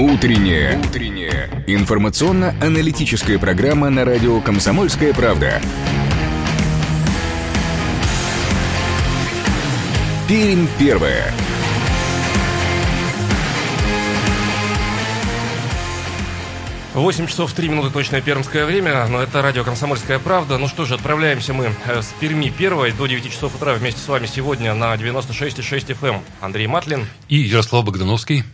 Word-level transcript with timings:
Утренняя. 0.00 0.78
Утренняя. 0.78 1.50
Информационно-аналитическая 1.66 3.38
программа 3.38 3.90
на 3.90 4.06
радио 4.06 4.40
«Комсомольская 4.40 5.12
правда». 5.12 5.60
Пермь 10.26 10.66
первая. 10.78 11.30
8 16.94 17.26
часов 17.26 17.52
3 17.52 17.68
минуты 17.68 17.90
точное 17.90 18.22
пермское 18.22 18.64
время, 18.64 19.06
но 19.06 19.22
это 19.22 19.42
радио 19.42 19.64
«Комсомольская 19.64 20.18
правда». 20.18 20.56
Ну 20.56 20.66
что 20.66 20.86
же, 20.86 20.94
отправляемся 20.94 21.52
мы 21.52 21.74
э, 21.84 22.00
с 22.00 22.06
Перми 22.18 22.48
первой 22.48 22.92
до 22.92 23.06
9 23.06 23.30
часов 23.30 23.54
утра 23.54 23.74
вместе 23.74 24.00
с 24.00 24.08
вами 24.08 24.24
сегодня 24.24 24.72
на 24.72 24.94
96,6 24.94 25.88
FM. 25.88 26.08
Эм. 26.08 26.20
Андрей 26.40 26.68
Матлин. 26.68 27.06
И 27.28 27.36
Ярослав 27.36 27.84
Богдановский. 27.84 28.44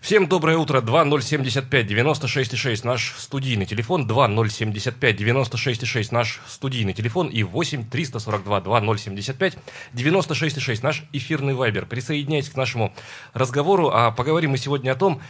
Всем 0.00 0.26
доброе 0.26 0.56
утро. 0.56 0.80
2075 0.80 1.86
96,6 1.86 2.86
наш 2.86 3.14
студийный 3.18 3.66
телефон. 3.66 4.06
2075 4.06 5.20
96,6 5.20 6.08
наш 6.10 6.40
студийный 6.48 6.94
телефон. 6.94 7.28
И 7.28 7.42
8 7.42 7.84
342 7.90 8.60
2075 8.62 9.58
96,6 9.92 10.80
наш 10.82 11.04
эфирный 11.12 11.52
вайбер. 11.52 11.84
Присоединяйтесь 11.84 12.48
к 12.48 12.56
нашему 12.56 12.94
разговору. 13.34 13.90
А 13.90 14.10
поговорим 14.10 14.52
мы 14.52 14.56
сегодня 14.56 14.92
о 14.92 14.96
том, 14.96 15.20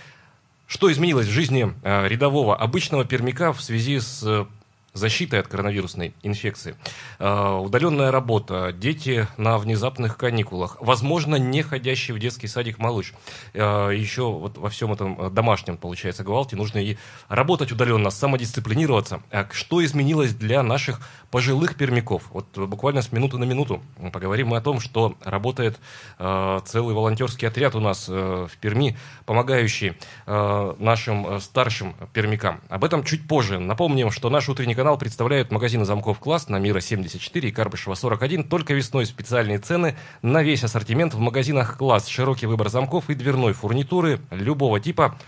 что 0.69 0.91
изменилось 0.91 1.27
в 1.27 1.33
жизни 1.33 1.75
э, 1.83 2.07
рядового 2.07 2.57
обычного 2.57 3.05
пермяка 3.05 3.53
в 3.53 3.61
связи 3.61 3.99
с 3.99 4.23
э, 4.23 4.47
защитой 4.93 5.41
от 5.41 5.49
коронавирусной 5.49 6.15
инфекции, 6.23 6.75
э, 7.19 7.59
удаленная 7.63 8.11
работа, 8.11 8.73
дети 8.73 9.29
на 9.37 9.59
внезапных 9.59 10.17
каникулах, 10.17 10.77
возможно, 10.81 11.37
не 11.37 11.63
ходящий 11.63 12.13
в 12.13 12.19
детский 12.19 12.49
садик 12.49 12.79
малыш. 12.79 13.15
Э, 13.55 13.91
еще 13.95 14.31
вот 14.31 14.59
во 14.59 14.69
всем 14.69 14.93
этом 14.93 15.33
домашнем, 15.33 15.77
получается, 15.77 16.25
гвалте 16.25 16.57
нужно 16.57 16.79
и 16.79 16.97
работать 17.29 17.71
удаленно, 17.73 18.11
самодисциплинироваться. 18.11 19.23
А 19.31 19.47
что 19.53 19.85
изменилось 19.85 20.35
для 20.35 20.63
наших 20.63 21.01
пожилых 21.31 21.77
пермяков? 21.77 22.25
Вот 22.31 22.59
буквально 22.59 23.03
с 23.03 23.13
минуты 23.13 23.39
на 23.39 23.45
минуту 23.45 23.83
поговорим 24.13 24.49
мы 24.49 24.57
о 24.57 24.61
том, 24.61 24.81
что 24.81 25.15
работает 25.25 25.79
э, 26.19 26.61
целый 26.65 26.95
волонтерский 26.95 27.47
отряд 27.47 27.75
у 27.75 27.81
нас 27.81 28.09
в 28.09 28.51
Перми, 28.61 28.97
помогающий 29.25 29.95
нашим 30.27 31.41
старшим 31.41 31.95
пермякам. 32.13 32.61
Об 32.69 32.85
этом 32.85 33.05
чуть 33.05 33.27
позже. 33.29 33.59
Напомним, 33.59 34.11
что 34.11 34.31
наш 34.31 34.49
утренний 34.49 34.75
канал 34.81 34.97
представляют 34.97 35.53
магазины 35.53 35.85
замков 35.85 36.19
«Класс» 36.21 36.49
на 36.49 36.59
Мира 36.59 36.81
74 36.81 37.51
и 37.51 37.53
Карбышева 37.53 37.93
41. 37.93 38.45
Только 38.45 38.73
весной 38.73 39.05
специальные 39.05 39.59
цены 39.59 39.95
на 40.23 40.43
весь 40.43 40.65
ассортимент 40.65 41.13
в 41.13 41.19
магазинах 41.19 41.77
«Класс». 41.77 42.09
Широкий 42.09 42.47
выбор 42.47 42.71
замков 42.71 43.11
и 43.11 43.15
дверной 43.15 43.53
фурнитуры 43.53 44.21
любого 44.31 44.81
типа 44.81 45.19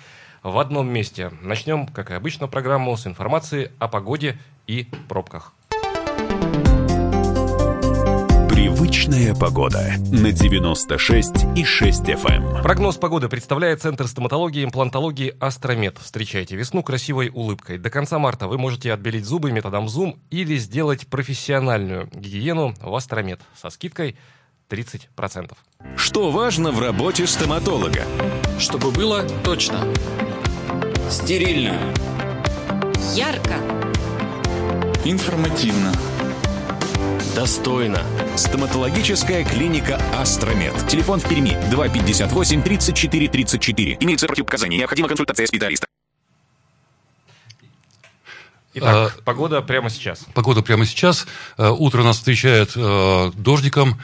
в 0.43 0.59
одном 0.59 0.89
месте. 0.89 1.33
Начнем, 1.43 1.87
как 1.87 2.11
и 2.11 2.15
обычно, 2.15 2.49
программу 2.49 2.97
с 2.97 3.07
информации 3.07 3.73
о 3.79 3.89
погоде 3.89 4.39
и 4.67 4.89
пробках. 5.11 5.53
Привычная 8.63 9.35
погода 9.35 9.95
на 10.13 10.31
96 10.31 11.33
и 11.57 11.65
6 11.65 12.03
FM. 12.03 12.59
Эм. 12.59 12.63
Прогноз 12.63 12.97
погоды 12.97 13.29
представляет 13.29 13.83
Центр 13.83 14.07
стоматологии 14.07 14.61
и 14.61 14.65
имплантологии 14.65 15.35
Астромед. 15.41 15.99
Встречайте 15.99 16.55
весну 16.55 16.85
красивой 16.85 17.31
улыбкой. 17.35 17.79
До 17.79 17.91
конца 17.91 18.21
марта 18.21 18.47
вы 18.47 18.59
можете 18.59 18.93
отбелить 18.93 19.25
зубы 19.25 19.51
методом 19.51 19.87
Zoom 19.87 20.17
или 20.31 20.57
сделать 20.59 21.09
профессиональную 21.09 22.09
гигиену 22.13 22.77
в 22.81 22.95
Астромед 22.95 23.41
со 23.61 23.69
скидкой 23.69 24.17
30%. 24.71 25.57
Что 25.97 26.31
важно 26.31 26.71
в 26.71 26.79
работе 26.79 27.27
стоматолога? 27.27 28.05
Чтобы 28.61 28.93
было 28.93 29.25
точно. 29.43 29.81
Стерильно. 31.11 31.77
Ярко. 33.17 33.57
Информативно. 35.05 35.93
Достойно. 37.43 38.07
Стоматологическая 38.37 39.45
клиника 39.45 40.01
«Астромед». 40.15 40.75
Телефон 40.87 41.19
в 41.19 41.29
Перми 41.29 41.57
258 41.73 42.63
34 42.63 43.29
34. 43.29 43.97
Имеются 43.99 44.29
противопоказания. 44.29 44.79
Необходима 44.79 45.09
консультация 45.09 45.49
специалиста. 45.49 45.89
Итак, 48.75 49.17
а, 49.19 49.23
погода 49.25 49.61
прямо 49.61 49.91
сейчас. 49.91 50.25
Погода 50.33 50.63
прямо 50.63 50.87
сейчас. 50.87 51.27
Э, 51.59 51.69
утро 51.69 52.03
нас 52.03 52.17
встречает 52.17 52.73
э, 52.75 53.31
дождиком, 53.37 54.01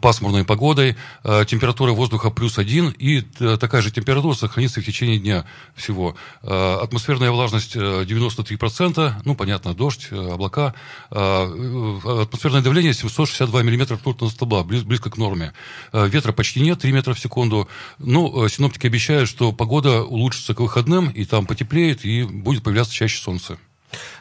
пасмурной 0.00 0.44
погодой. 0.44 0.96
Температура 1.22 1.92
воздуха 1.92 2.30
плюс 2.30 2.58
один. 2.58 2.88
И 2.98 3.20
такая 3.20 3.80
же 3.80 3.92
температура 3.92 4.34
сохранится 4.34 4.80
в 4.80 4.84
течение 4.84 5.20
дня 5.20 5.44
всего. 5.76 6.16
Атмосферная 6.42 7.30
влажность 7.30 7.76
93%. 7.76 9.12
Ну, 9.24 9.36
понятно, 9.36 9.74
дождь, 9.74 10.08
облака. 10.10 10.74
Атмосферное 11.10 12.60
давление 12.60 12.92
762 12.92 13.62
миллиметра 13.62 13.94
ртутного 13.94 14.32
столба, 14.32 14.64
близко 14.64 15.10
к 15.10 15.16
норме. 15.16 15.52
Ветра 15.92 16.32
почти 16.32 16.60
нет, 16.60 16.80
3 16.80 16.90
метра 16.90 17.14
в 17.14 17.20
секунду. 17.20 17.68
Ну, 17.98 18.48
синоптики 18.48 18.88
обещают, 18.88 19.28
что 19.28 19.52
погода 19.52 20.02
улучшится 20.02 20.54
к 20.54 20.60
выходным, 20.60 21.08
и 21.08 21.24
там 21.24 21.46
потеплеет, 21.46 22.04
и 22.04 22.24
будет 22.24 22.64
появляться 22.64 22.92
чаще 22.92 23.22
солнце. 23.22 23.58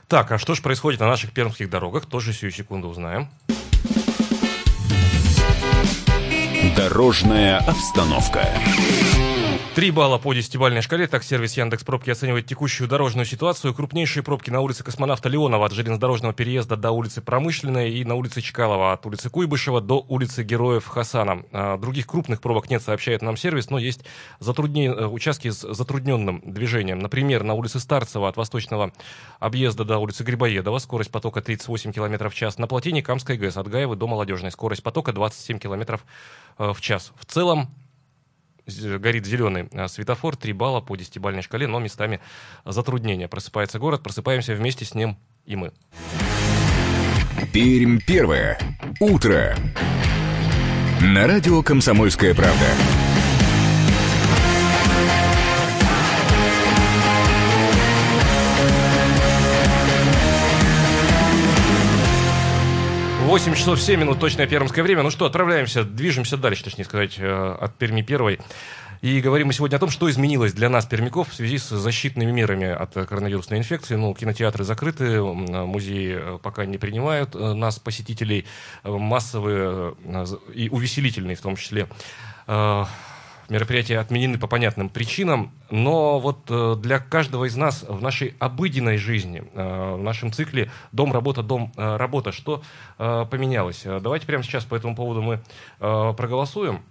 Так, 0.07 0.31
а 0.31 0.38
что 0.38 0.55
же 0.55 0.61
происходит 0.61 1.00
на 1.00 1.07
наших 1.07 1.31
пермских 1.31 1.69
дорогах? 1.69 2.05
Тоже 2.05 2.33
сию 2.33 2.51
секунду 2.51 2.88
узнаем. 2.88 3.29
Дорожная 6.75 7.57
обстановка. 7.57 8.47
Три 9.77 9.91
балла 9.91 10.17
по 10.17 10.33
десятибальной 10.33 10.81
шкале. 10.81 11.05
Так 11.05 11.23
сервис 11.23 11.53
Яндекс 11.55 11.83
Пробки 11.83 12.09
оценивает 12.09 12.47
текущую 12.47 12.89
дорожную 12.89 13.27
ситуацию. 13.27 13.75
Крупнейшие 13.75 14.23
пробки 14.23 14.49
на 14.49 14.61
улице 14.61 14.83
Космонавта 14.83 15.29
Леонова 15.29 15.67
от 15.67 15.71
железнодорожного 15.71 16.33
переезда 16.33 16.75
до 16.75 16.89
улицы 16.89 17.21
Промышленной 17.21 17.91
и 17.91 18.03
на 18.03 18.16
улице 18.16 18.41
Чкалова 18.41 18.93
от 18.93 19.05
улицы 19.05 19.29
Куйбышева 19.29 19.79
до 19.79 20.03
улицы 20.09 20.41
Героев 20.41 20.87
Хасана. 20.87 21.43
А, 21.51 21.77
других 21.77 22.07
крупных 22.07 22.41
пробок 22.41 22.71
нет, 22.71 22.81
сообщает 22.81 23.21
нам 23.21 23.37
сервис, 23.37 23.69
но 23.69 23.77
есть 23.77 24.03
затруднен... 24.39 24.93
Э, 24.93 25.05
участки 25.05 25.51
с 25.51 25.59
затрудненным 25.71 26.41
движением. 26.43 26.97
Например, 26.97 27.43
на 27.43 27.53
улице 27.53 27.79
Старцева 27.79 28.29
от 28.29 28.35
восточного 28.35 28.91
объезда 29.39 29.85
до 29.85 29.99
улицы 29.99 30.23
Грибоедова 30.23 30.79
скорость 30.79 31.11
потока 31.11 31.43
38 31.43 31.91
км 31.91 32.29
в 32.29 32.33
час. 32.33 32.57
На 32.57 32.66
плотине 32.66 33.03
Камской 33.03 33.37
ГЭС 33.37 33.57
от 33.57 33.67
Гаевы 33.67 33.95
до 33.95 34.07
Молодежной 34.07 34.49
скорость 34.49 34.81
потока 34.81 35.13
27 35.13 35.59
км 35.59 35.99
э, 36.57 36.73
в 36.73 36.81
час. 36.81 37.13
В 37.19 37.27
целом 37.27 37.69
горит 39.00 39.25
зеленый 39.25 39.69
а, 39.73 39.88
светофор, 39.88 40.35
3 40.35 40.53
балла 40.53 40.81
по 40.81 40.95
10-бальной 40.95 41.41
шкале, 41.41 41.67
но 41.67 41.79
местами 41.79 42.19
затруднения. 42.66 43.28
Просыпается 43.28 43.79
город, 43.79 44.03
просыпаемся 44.03 44.53
вместе 44.53 44.85
с 44.85 44.94
ним 44.94 45.17
и 45.45 45.55
мы. 45.55 45.72
Пермь 47.53 48.00
первое. 48.00 48.59
Утро. 49.00 49.55
На 51.01 51.28
радио 51.28 51.61
«Комсомольская 51.61 52.33
правда». 52.33 53.06
8 63.27 63.55
часов 63.55 63.81
7 63.81 63.99
минут, 63.99 64.21
точное 64.21 64.47
пермское 64.47 64.85
время. 64.85 65.03
Ну 65.03 65.09
что, 65.09 65.25
отправляемся, 65.25 65.83
движемся 65.83 66.38
дальше, 66.38 66.63
точнее 66.63 66.85
сказать, 66.85 67.15
э, 67.17 67.57
от 67.59 67.75
Перми 67.75 68.01
первой. 68.01 68.39
И 69.01 69.19
говорим 69.19 69.47
мы 69.47 69.53
сегодня 69.53 69.75
о 69.75 69.79
том, 69.79 69.89
что 69.89 70.09
изменилось 70.09 70.53
для 70.53 70.69
нас, 70.69 70.85
пермяков, 70.85 71.27
в 71.27 71.33
связи 71.33 71.57
с 71.57 71.67
защитными 71.67 72.31
мерами 72.31 72.67
от 72.67 72.93
коронавирусной 72.93 73.59
инфекции. 73.59 73.95
Ну, 73.95 74.13
кинотеатры 74.13 74.63
закрыты, 74.63 75.21
музеи 75.21 76.16
э, 76.17 76.39
пока 76.41 76.66
не 76.66 76.77
принимают 76.77 77.35
э, 77.35 77.51
нас, 77.51 77.79
посетителей, 77.79 78.45
массовые 78.85 79.95
и 80.53 80.69
увеселительные 80.69 81.35
в 81.35 81.41
том 81.41 81.57
числе 81.57 81.90
мероприятия 83.49 83.99
отменены 83.99 84.38
по 84.38 84.47
понятным 84.47 84.90
причинам, 84.90 85.52
но 85.70 86.20
вот 86.20 86.49
э, 86.49 86.76
для 86.79 86.99
каждого 86.99 87.46
из 87.46 87.55
нас 87.55 87.84
в 87.88 88.02
нашей 88.02 88.35
обыденной 88.40 88.97
жизни, 88.97 89.44
э, 89.53 89.96
в 89.96 90.02
нашем 90.02 90.32
цикле 90.32 90.72
дом-работа, 90.91 91.44
дом-работа, 91.44 92.32
что 92.32 92.61
э, 92.97 93.26
поменялось? 93.29 93.84
Давайте 93.85 94.26
прямо 94.26 94.44
сейчас 94.44 94.66
по 94.66 94.76
этому 94.76 94.96
поводу 94.96 95.22
мы 95.22 95.41
проголосуем. 95.79 96.82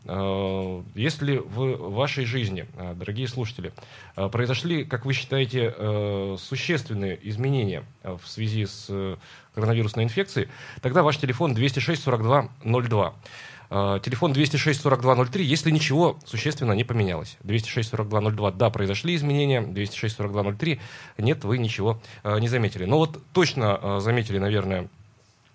Если 0.95 1.37
в 1.37 1.93
вашей 1.95 2.25
жизни, 2.25 2.67
дорогие 2.95 3.29
слушатели, 3.29 3.73
произошли, 4.15 4.85
как 4.85 5.05
вы 5.05 5.13
считаете, 5.13 6.37
существенные 6.39 7.19
изменения 7.29 7.85
в 8.03 8.27
связи 8.27 8.67
с 8.67 8.91
коронавирусной 9.55 10.05
инфекцией, 10.05 10.49
тогда 10.83 11.03
ваш 11.03 11.17
телефон 11.17 11.55
206 11.55 12.03
42 12.03 12.49
02. 12.65 13.15
Э, 13.71 13.99
телефон 14.03 14.33
206-4203, 14.33 15.43
если 15.43 15.71
ничего 15.71 16.19
существенно 16.25 16.73
не 16.73 16.85
поменялось. 16.85 17.37
206-4202, 17.45 18.57
да, 18.57 18.71
произошли 18.71 19.15
изменения. 19.17 19.63
206-4203, 19.63 20.81
нет, 21.19 21.45
вы 21.45 21.59
ничего 21.59 22.01
э, 22.23 22.39
не 22.39 22.49
заметили. 22.49 22.85
Но 22.85 22.99
вот 22.99 23.21
точно 23.33 23.79
э, 23.81 24.01
заметили, 24.01 24.39
наверное, 24.39 24.89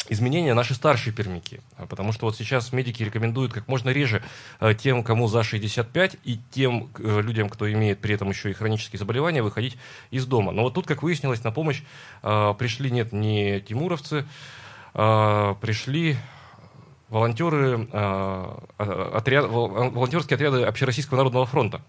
изменения 0.09 0.53
наши 0.53 0.73
старшие 0.73 1.13
пермики. 1.13 1.61
А 1.77 1.85
потому 1.85 2.11
что 2.11 2.25
вот 2.25 2.35
сейчас 2.35 2.73
медики 2.73 3.03
рекомендуют 3.03 3.53
как 3.53 3.67
можно 3.67 3.91
реже 3.91 4.23
тем, 4.79 5.03
кому 5.03 5.27
за 5.27 5.43
65, 5.43 6.17
и 6.23 6.39
тем 6.49 6.89
людям, 6.97 7.49
кто 7.49 7.71
имеет 7.71 7.99
при 7.99 8.15
этом 8.15 8.29
еще 8.29 8.49
и 8.49 8.53
хронические 8.53 8.97
заболевания, 8.97 9.43
выходить 9.43 9.77
из 10.09 10.25
дома. 10.25 10.51
Но 10.51 10.63
вот 10.63 10.73
тут, 10.73 10.87
как 10.87 11.03
выяснилось, 11.03 11.43
на 11.43 11.51
помощь 11.51 11.83
пришли, 12.23 12.89
нет, 12.89 13.13
не 13.13 13.61
тимуровцы, 13.61 14.25
пришли 14.91 16.17
волонтеры, 17.11 17.87
отряд, 18.79 19.45
волонтерские 19.47 20.35
отряды 20.35 20.63
Общероссийского 20.63 21.17
народного 21.17 21.45
фронта. 21.45 21.81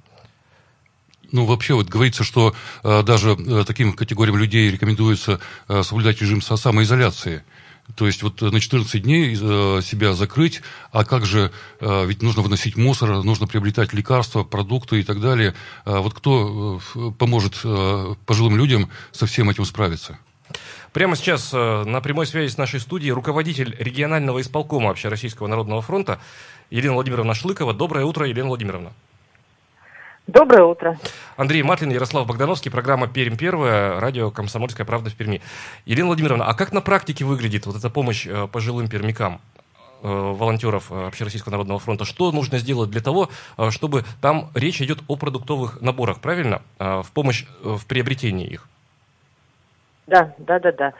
Ну, 1.32 1.46
вообще, 1.46 1.72
вот 1.74 1.88
говорится, 1.88 2.24
что 2.24 2.54
э, 2.84 3.02
даже 3.02 3.30
э, 3.30 3.64
таким 3.66 3.94
категориям 3.94 4.36
людей 4.36 4.70
рекомендуется 4.70 5.40
э, 5.66 5.82
соблюдать 5.82 6.20
режим 6.20 6.42
самоизоляции. 6.42 7.42
То 7.96 8.06
есть 8.06 8.22
вот 8.22 8.40
на 8.40 8.60
14 8.60 9.02
дней 9.02 9.34
э, 9.34 9.80
себя 9.82 10.12
закрыть, 10.12 10.60
а 10.92 11.04
как 11.04 11.24
же, 11.24 11.50
э, 11.80 12.06
ведь 12.06 12.22
нужно 12.22 12.42
выносить 12.42 12.76
мусор, 12.76 13.22
нужно 13.22 13.46
приобретать 13.46 13.94
лекарства, 13.94 14.44
продукты 14.44 15.00
и 15.00 15.02
так 15.02 15.20
далее. 15.20 15.54
А 15.84 16.00
вот 16.00 16.12
кто 16.12 16.80
э, 16.94 17.10
поможет 17.18 17.54
пожилым 18.26 18.56
людям 18.56 18.90
со 19.10 19.24
всем 19.26 19.48
этим 19.48 19.64
справиться? 19.64 20.18
Прямо 20.92 21.16
сейчас 21.16 21.52
на 21.52 22.00
прямой 22.00 22.26
связи 22.26 22.52
с 22.52 22.58
нашей 22.58 22.80
студией 22.80 23.12
руководитель 23.12 23.76
регионального 23.78 24.40
исполкома 24.40 24.90
Общероссийского 24.90 25.46
народного 25.46 25.82
фронта 25.82 26.18
Елена 26.70 26.94
Владимировна 26.94 27.34
Шлыкова. 27.34 27.74
Доброе 27.74 28.04
утро, 28.04 28.26
Елена 28.26 28.48
Владимировна. 28.48 28.92
Доброе 30.28 30.62
утро. 30.62 30.98
Андрей 31.36 31.62
Матлин, 31.64 31.90
Ярослав 31.90 32.28
Богдановский, 32.28 32.70
программа 32.70 33.08
«Пермь 33.08 33.36
первая», 33.36 33.98
радио 33.98 34.30
«Комсомольская 34.30 34.86
правда» 34.86 35.10
в 35.10 35.14
Перми. 35.14 35.42
Елена 35.84 36.06
Владимировна, 36.06 36.46
а 36.46 36.54
как 36.54 36.72
на 36.72 36.80
практике 36.80 37.24
выглядит 37.24 37.66
вот 37.66 37.74
эта 37.74 37.90
помощь 37.90 38.24
э, 38.26 38.46
пожилым 38.46 38.88
пермякам? 38.88 39.40
Э, 40.02 40.08
волонтеров 40.08 40.92
э, 40.92 41.08
Общероссийского 41.08 41.50
народного 41.50 41.80
фронта. 41.80 42.04
Что 42.04 42.30
нужно 42.30 42.58
сделать 42.58 42.90
для 42.90 43.00
того, 43.00 43.30
чтобы 43.70 44.04
там 44.20 44.50
речь 44.54 44.80
идет 44.80 45.00
о 45.08 45.16
продуктовых 45.16 45.80
наборах, 45.80 46.20
правильно? 46.20 46.62
В 46.78 47.06
помощь 47.12 47.44
в 47.60 47.84
приобретении 47.86 48.46
их. 48.46 48.68
Да, 50.06 50.32
да, 50.38 50.58
да, 50.58 50.72
да. 50.72 50.92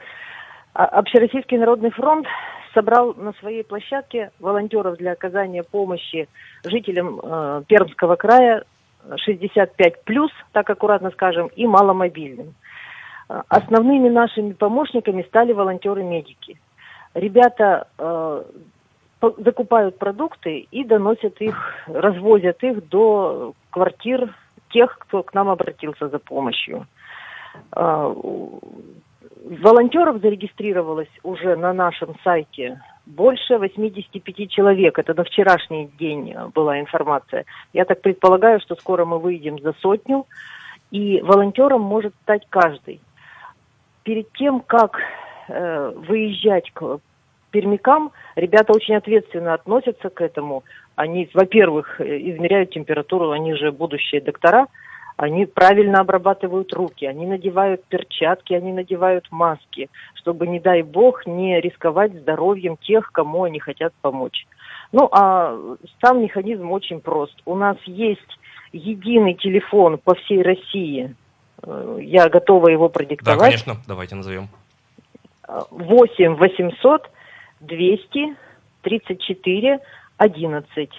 А, 0.73 0.85
Общероссийский 0.85 1.57
народный 1.57 1.91
фронт 1.91 2.27
собрал 2.73 3.13
на 3.15 3.33
своей 3.33 3.63
площадке 3.63 4.31
волонтеров 4.39 4.97
для 4.97 5.11
оказания 5.11 5.63
помощи 5.63 6.27
жителям 6.63 7.19
э, 7.21 7.63
Пермского 7.67 8.15
края 8.15 8.63
65 9.17 10.03
плюс, 10.03 10.31
так 10.53 10.69
аккуратно 10.69 11.11
скажем, 11.11 11.47
и 11.47 11.67
маломобильным. 11.67 12.55
А, 13.29 13.43
основными 13.49 14.09
нашими 14.09 14.53
помощниками 14.53 15.23
стали 15.23 15.53
волонтеры-медики. 15.53 16.57
Ребята 17.13 17.87
э, 17.97 18.43
закупают 19.37 19.99
продукты 19.99 20.67
и 20.71 20.83
доносят 20.83 21.39
их, 21.41 21.55
развозят 21.87 22.63
их 22.63 22.87
до 22.89 23.53
квартир 23.69 24.35
тех, 24.69 24.97
кто 24.99 25.23
к 25.23 25.33
нам 25.33 25.49
обратился 25.49 26.09
за 26.09 26.19
помощью. 26.19 26.87
Э, 27.75 28.13
волонтеров 29.43 30.21
зарегистрировалось 30.21 31.09
уже 31.23 31.55
на 31.55 31.73
нашем 31.73 32.15
сайте 32.23 32.79
больше 33.05 33.57
85 33.57 34.49
человек. 34.49 34.97
Это 34.97 35.13
на 35.13 35.23
вчерашний 35.23 35.89
день 35.99 36.33
была 36.53 36.79
информация. 36.79 37.45
Я 37.73 37.85
так 37.85 38.01
предполагаю, 38.01 38.59
что 38.61 38.75
скоро 38.75 39.05
мы 39.05 39.19
выйдем 39.19 39.59
за 39.59 39.73
сотню, 39.81 40.25
и 40.91 41.21
волонтером 41.21 41.81
может 41.81 42.13
стать 42.23 42.45
каждый. 42.49 43.01
Перед 44.03 44.31
тем, 44.33 44.61
как 44.61 44.99
э, 45.49 45.93
выезжать 46.07 46.71
к 46.71 46.99
пермякам, 47.51 48.11
ребята 48.35 48.73
очень 48.73 48.95
ответственно 48.95 49.53
относятся 49.53 50.09
к 50.09 50.21
этому. 50.21 50.63
Они, 50.95 51.29
во-первых, 51.33 51.99
измеряют 51.99 52.71
температуру, 52.71 53.31
они 53.31 53.55
же 53.55 53.71
будущие 53.71 54.21
доктора– 54.21 54.67
они 55.17 55.45
правильно 55.45 55.99
обрабатывают 55.99 56.73
руки, 56.73 57.05
они 57.05 57.25
надевают 57.25 57.83
перчатки, 57.85 58.53
они 58.53 58.73
надевают 58.73 59.27
маски, 59.31 59.89
чтобы, 60.15 60.47
не 60.47 60.59
дай 60.59 60.81
бог, 60.81 61.25
не 61.25 61.59
рисковать 61.61 62.13
здоровьем 62.13 62.77
тех, 62.77 63.11
кому 63.11 63.43
они 63.43 63.59
хотят 63.59 63.93
помочь. 64.01 64.47
Ну, 64.91 65.07
а 65.11 65.57
сам 66.01 66.21
механизм 66.21 66.71
очень 66.71 66.99
прост. 66.99 67.35
У 67.45 67.55
нас 67.55 67.77
есть 67.85 68.39
единый 68.71 69.35
телефон 69.35 69.97
по 69.97 70.15
всей 70.15 70.41
России. 70.41 71.15
Э, 71.63 71.97
я 72.01 72.29
готова 72.29 72.69
его 72.69 72.89
продиктовать. 72.89 73.39
Да, 73.39 73.45
конечно. 73.45 73.77
Давайте 73.87 74.15
назовем. 74.15 74.49
8 75.47 76.35
800 76.35 77.09
200 77.61 78.35
34 78.81 79.79
11. 80.17 80.89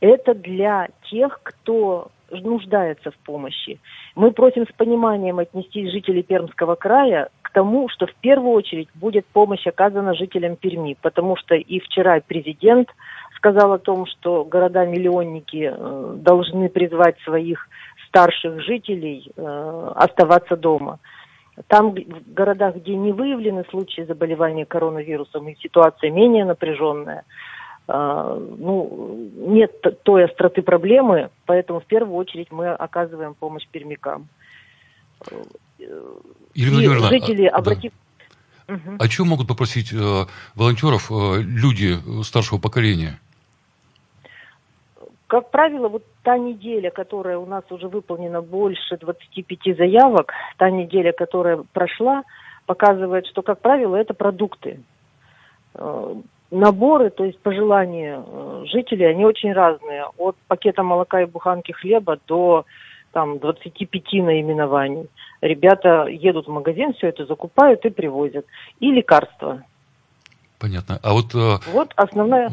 Это 0.00 0.34
для 0.34 0.88
тех, 1.10 1.40
кто 1.42 2.10
нуждается 2.40 3.10
в 3.10 3.16
помощи. 3.18 3.78
Мы 4.14 4.32
просим 4.32 4.66
с 4.66 4.72
пониманием 4.72 5.38
отнести 5.38 5.88
жителей 5.90 6.22
Пермского 6.22 6.74
края 6.74 7.28
к 7.42 7.50
тому, 7.50 7.88
что 7.88 8.06
в 8.06 8.14
первую 8.16 8.52
очередь 8.52 8.88
будет 8.94 9.26
помощь 9.26 9.66
оказана 9.66 10.14
жителям 10.14 10.56
Перми, 10.56 10.96
потому 11.00 11.36
что 11.36 11.54
и 11.54 11.80
вчера 11.80 12.20
президент 12.26 12.88
сказал 13.36 13.72
о 13.72 13.78
том, 13.78 14.06
что 14.06 14.44
города-миллионники 14.44 15.72
э, 15.74 16.14
должны 16.16 16.68
призвать 16.68 17.18
своих 17.20 17.68
старших 18.08 18.60
жителей 18.60 19.32
э, 19.36 19.92
оставаться 19.96 20.56
дома. 20.56 20.98
Там, 21.66 21.94
в 21.94 22.32
городах, 22.32 22.76
где 22.76 22.94
не 22.94 23.12
выявлены 23.12 23.64
случаи 23.68 24.02
заболевания 24.02 24.64
коронавирусом 24.64 25.48
и 25.48 25.56
ситуация 25.56 26.10
менее 26.10 26.44
напряженная, 26.44 27.24
ну, 27.88 29.30
нет 29.36 29.72
той 30.04 30.24
остроты 30.24 30.62
проблемы, 30.62 31.30
поэтому 31.46 31.80
в 31.80 31.84
первую 31.84 32.16
очередь 32.16 32.50
мы 32.50 32.68
оказываем 32.68 33.34
помощь 33.34 33.66
пермякам. 33.70 34.28
Ирина 36.54 37.08
жители, 37.08 37.46
а, 37.46 37.56
обратив... 37.56 37.92
да. 38.68 38.74
угу. 38.74 38.96
О 38.98 39.08
чем 39.08 39.28
могут 39.28 39.48
попросить 39.48 39.92
э, 39.92 40.24
волонтеров 40.54 41.10
э, 41.10 41.42
люди 41.42 41.96
старшего 42.22 42.58
поколения? 42.58 43.18
Как 45.26 45.50
правило, 45.50 45.88
вот 45.88 46.04
та 46.22 46.36
неделя, 46.36 46.90
которая 46.90 47.38
у 47.38 47.46
нас 47.46 47.64
уже 47.70 47.88
выполнена 47.88 48.42
больше 48.42 48.98
25 48.98 49.76
заявок, 49.78 50.32
та 50.58 50.70
неделя, 50.70 51.12
которая 51.12 51.64
прошла, 51.72 52.22
показывает, 52.66 53.26
что, 53.26 53.42
как 53.42 53.60
правило, 53.60 53.96
это 53.96 54.12
продукты 54.12 54.80
э, 55.74 56.14
наборы, 56.52 57.10
то 57.10 57.24
есть 57.24 57.38
пожелания 57.38 58.22
э, 58.24 58.64
жителей, 58.66 59.06
они 59.06 59.24
очень 59.24 59.52
разные. 59.52 60.04
От 60.18 60.36
пакета 60.46 60.82
молока 60.82 61.22
и 61.22 61.26
буханки 61.26 61.72
хлеба 61.72 62.18
до 62.28 62.66
там 63.12 63.38
25 63.38 64.12
наименований. 64.24 65.08
Ребята 65.40 66.06
едут 66.06 66.46
в 66.46 66.50
магазин, 66.50 66.94
все 66.94 67.08
это 67.08 67.26
закупают 67.26 67.84
и 67.84 67.90
привозят. 67.90 68.46
И 68.80 68.90
лекарства. 68.90 69.62
Понятно. 70.58 71.00
А 71.02 71.12
вот... 71.12 71.34
Э, 71.34 71.58
вот 71.72 71.92
основная, 71.96 72.52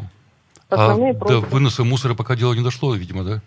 основные 0.68 1.12
а 1.12 1.14
просьбы. 1.14 1.40
До 1.42 1.46
выноса 1.46 1.84
мусора 1.84 2.14
пока 2.14 2.36
дело 2.36 2.54
не 2.54 2.64
дошло, 2.64 2.94
видимо, 2.94 3.24
да? 3.24 3.40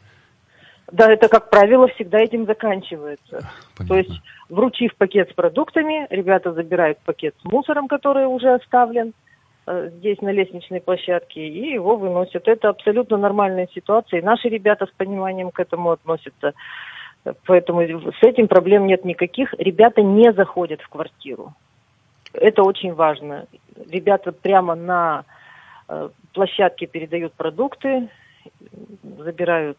Да, 0.92 1.12
это, 1.12 1.28
как 1.28 1.50
правило, 1.50 1.88
всегда 1.88 2.20
этим 2.20 2.46
заканчивается. 2.46 3.50
Понятно. 3.76 3.88
То 3.88 3.98
есть, 3.98 4.22
вручив 4.50 4.96
пакет 4.96 5.30
с 5.32 5.34
продуктами, 5.34 6.06
ребята 6.12 6.54
забирают 6.54 7.00
пакет 7.00 7.34
с 7.42 7.46
мусором, 7.46 7.88
который 7.88 8.28
уже 8.28 8.54
оставлен, 8.54 9.14
здесь 9.66 10.22
на 10.22 10.32
лестничной 10.32 10.82
площадке 10.82 11.48
и 11.48 11.74
его 11.74 11.96
выносят. 11.96 12.48
Это 12.48 12.70
абсолютно 12.70 13.18
нормальная 13.18 13.68
ситуация. 13.74 14.20
И 14.20 14.24
наши 14.24 14.50
ребята 14.50 14.86
с 14.86 14.92
пониманием 14.92 15.52
к 15.52 15.60
этому 15.60 15.92
относятся. 15.92 16.54
Поэтому 17.46 17.82
с 17.82 18.24
этим 18.24 18.48
проблем 18.48 18.88
нет 18.88 19.06
никаких. 19.06 19.54
Ребята 19.58 20.02
не 20.02 20.34
заходят 20.34 20.82
в 20.82 20.90
квартиру. 20.90 21.54
Это 22.34 22.64
очень 22.64 22.94
важно. 22.94 23.46
Ребята 23.90 24.32
прямо 24.32 24.76
на 24.76 25.24
э, 25.88 26.10
площадке 26.34 26.88
передают 26.88 27.34
продукты, 27.34 28.10
забирают 29.20 29.78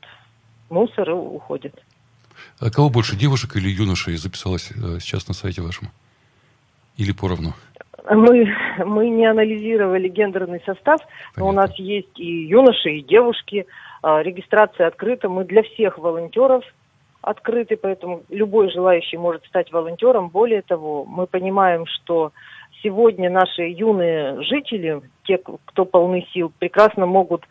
мусор 0.71 1.11
и 1.11 1.13
уходят. 1.13 1.75
А 2.61 2.71
кого 2.71 2.89
больше, 2.89 3.17
девушек 3.17 3.57
или 3.57 3.69
юношей 3.69 4.17
записалось 4.17 4.71
э, 4.71 5.01
сейчас 5.01 5.29
на 5.29 5.35
сайте 5.35 5.61
вашем? 5.61 5.91
Или 6.97 7.13
поровну? 7.13 7.53
Мы, 8.11 8.47
мы 8.85 9.09
не 9.09 9.27
анализировали 9.27 10.09
гендерный 10.09 10.61
состав, 10.67 11.01
Понятно. 11.01 11.33
но 11.39 11.49
у 11.49 11.53
нас 11.53 11.75
есть 11.79 12.19
и 12.19 12.45
юноши, 12.47 12.91
и 12.91 13.03
девушки. 13.03 13.67
А, 14.03 14.23
регистрация 14.23 14.89
открыта. 14.89 15.29
Мы 15.29 15.45
для 15.45 15.63
всех 15.63 15.99
волонтеров 15.99 16.65
открыты, 17.23 17.77
поэтому 17.77 18.23
любой 18.29 18.71
желающий 18.71 19.17
может 19.17 19.47
стать 19.47 19.73
волонтером. 19.73 20.29
Более 20.29 20.61
того, 20.61 21.07
мы 21.07 21.27
понимаем, 21.27 21.87
что 21.87 22.33
сегодня 22.83 23.31
наши 23.31 23.63
юные 23.63 24.43
жители, 24.43 25.01
те, 25.25 25.39
кто 25.39 25.87
полны 25.87 26.27
сил, 26.35 26.53
прекрасно 26.59 27.07
могут 27.07 27.45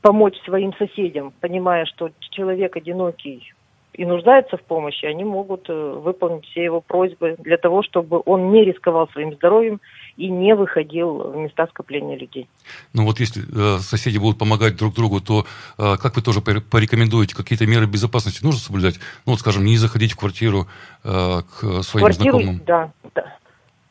помочь 0.00 0.36
своим 0.44 0.72
соседям, 0.74 1.32
понимая, 1.40 1.84
что 1.84 2.10
человек 2.30 2.76
одинокий 2.76 3.53
и 3.94 4.04
нуждается 4.04 4.56
в 4.56 4.62
помощи, 4.62 5.06
они 5.06 5.24
могут 5.24 5.68
выполнить 5.68 6.44
все 6.46 6.64
его 6.64 6.80
просьбы 6.80 7.36
для 7.38 7.56
того, 7.56 7.82
чтобы 7.82 8.20
он 8.24 8.50
не 8.50 8.64
рисковал 8.64 9.08
своим 9.08 9.34
здоровьем 9.34 9.80
и 10.16 10.28
не 10.28 10.54
выходил 10.54 11.30
в 11.30 11.36
места 11.36 11.66
скопления 11.68 12.16
людей. 12.16 12.48
Ну 12.92 13.04
вот 13.04 13.20
если 13.20 13.42
э, 13.42 13.78
соседи 13.78 14.18
будут 14.18 14.38
помогать 14.38 14.76
друг 14.76 14.94
другу, 14.94 15.20
то 15.20 15.44
э, 15.78 15.96
как 15.96 16.16
вы 16.16 16.22
тоже 16.22 16.40
порекомендуете, 16.40 17.36
какие-то 17.36 17.66
меры 17.66 17.86
безопасности 17.86 18.44
нужно 18.44 18.60
соблюдать? 18.60 18.96
Ну 19.26 19.32
вот, 19.32 19.40
скажем, 19.40 19.64
не 19.64 19.76
заходить 19.76 20.12
в 20.12 20.16
квартиру 20.16 20.66
э, 21.04 21.40
к 21.42 21.82
своим 21.82 22.06
квартиру, 22.06 22.38
знакомым. 22.38 22.62
Да, 22.66 22.92
да. 23.14 23.36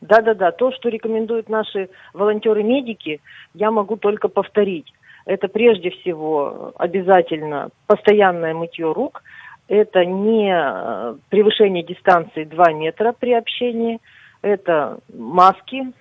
Да, 0.02 0.20
да, 0.20 0.34
да. 0.34 0.52
То, 0.52 0.70
что 0.72 0.90
рекомендуют 0.90 1.48
наши 1.48 1.88
волонтеры-медики, 2.12 3.22
я 3.54 3.70
могу 3.70 3.96
только 3.96 4.28
повторить. 4.28 4.92
Это 5.24 5.48
прежде 5.48 5.90
всего 5.90 6.72
обязательно 6.76 7.70
постоянное 7.86 8.52
мытье 8.52 8.92
рук. 8.92 9.22
Это 9.68 10.04
не 10.04 10.52
э, 10.52 11.16
превышение 11.30 11.82
дистанции 11.82 12.44
2 12.44 12.72
метра 12.72 13.12
при 13.12 13.32
общении. 13.32 14.00
Это 14.42 14.98
маски, 15.12 15.92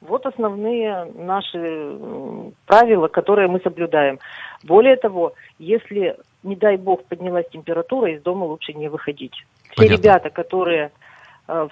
вот 0.00 0.26
основные 0.26 1.06
наши 1.16 1.98
правила, 2.66 3.08
которые 3.08 3.48
мы 3.48 3.60
соблюдаем. 3.60 4.18
Более 4.62 4.96
того, 4.96 5.34
если, 5.58 6.16
не 6.42 6.56
дай 6.56 6.76
бог, 6.76 7.04
поднялась 7.04 7.48
температура, 7.50 8.12
из 8.12 8.22
дома 8.22 8.44
лучше 8.44 8.72
не 8.74 8.88
выходить. 8.88 9.34
Все 9.70 9.76
Понятно. 9.76 9.96
ребята, 9.96 10.30
которые 10.30 10.92
э, 11.48 11.68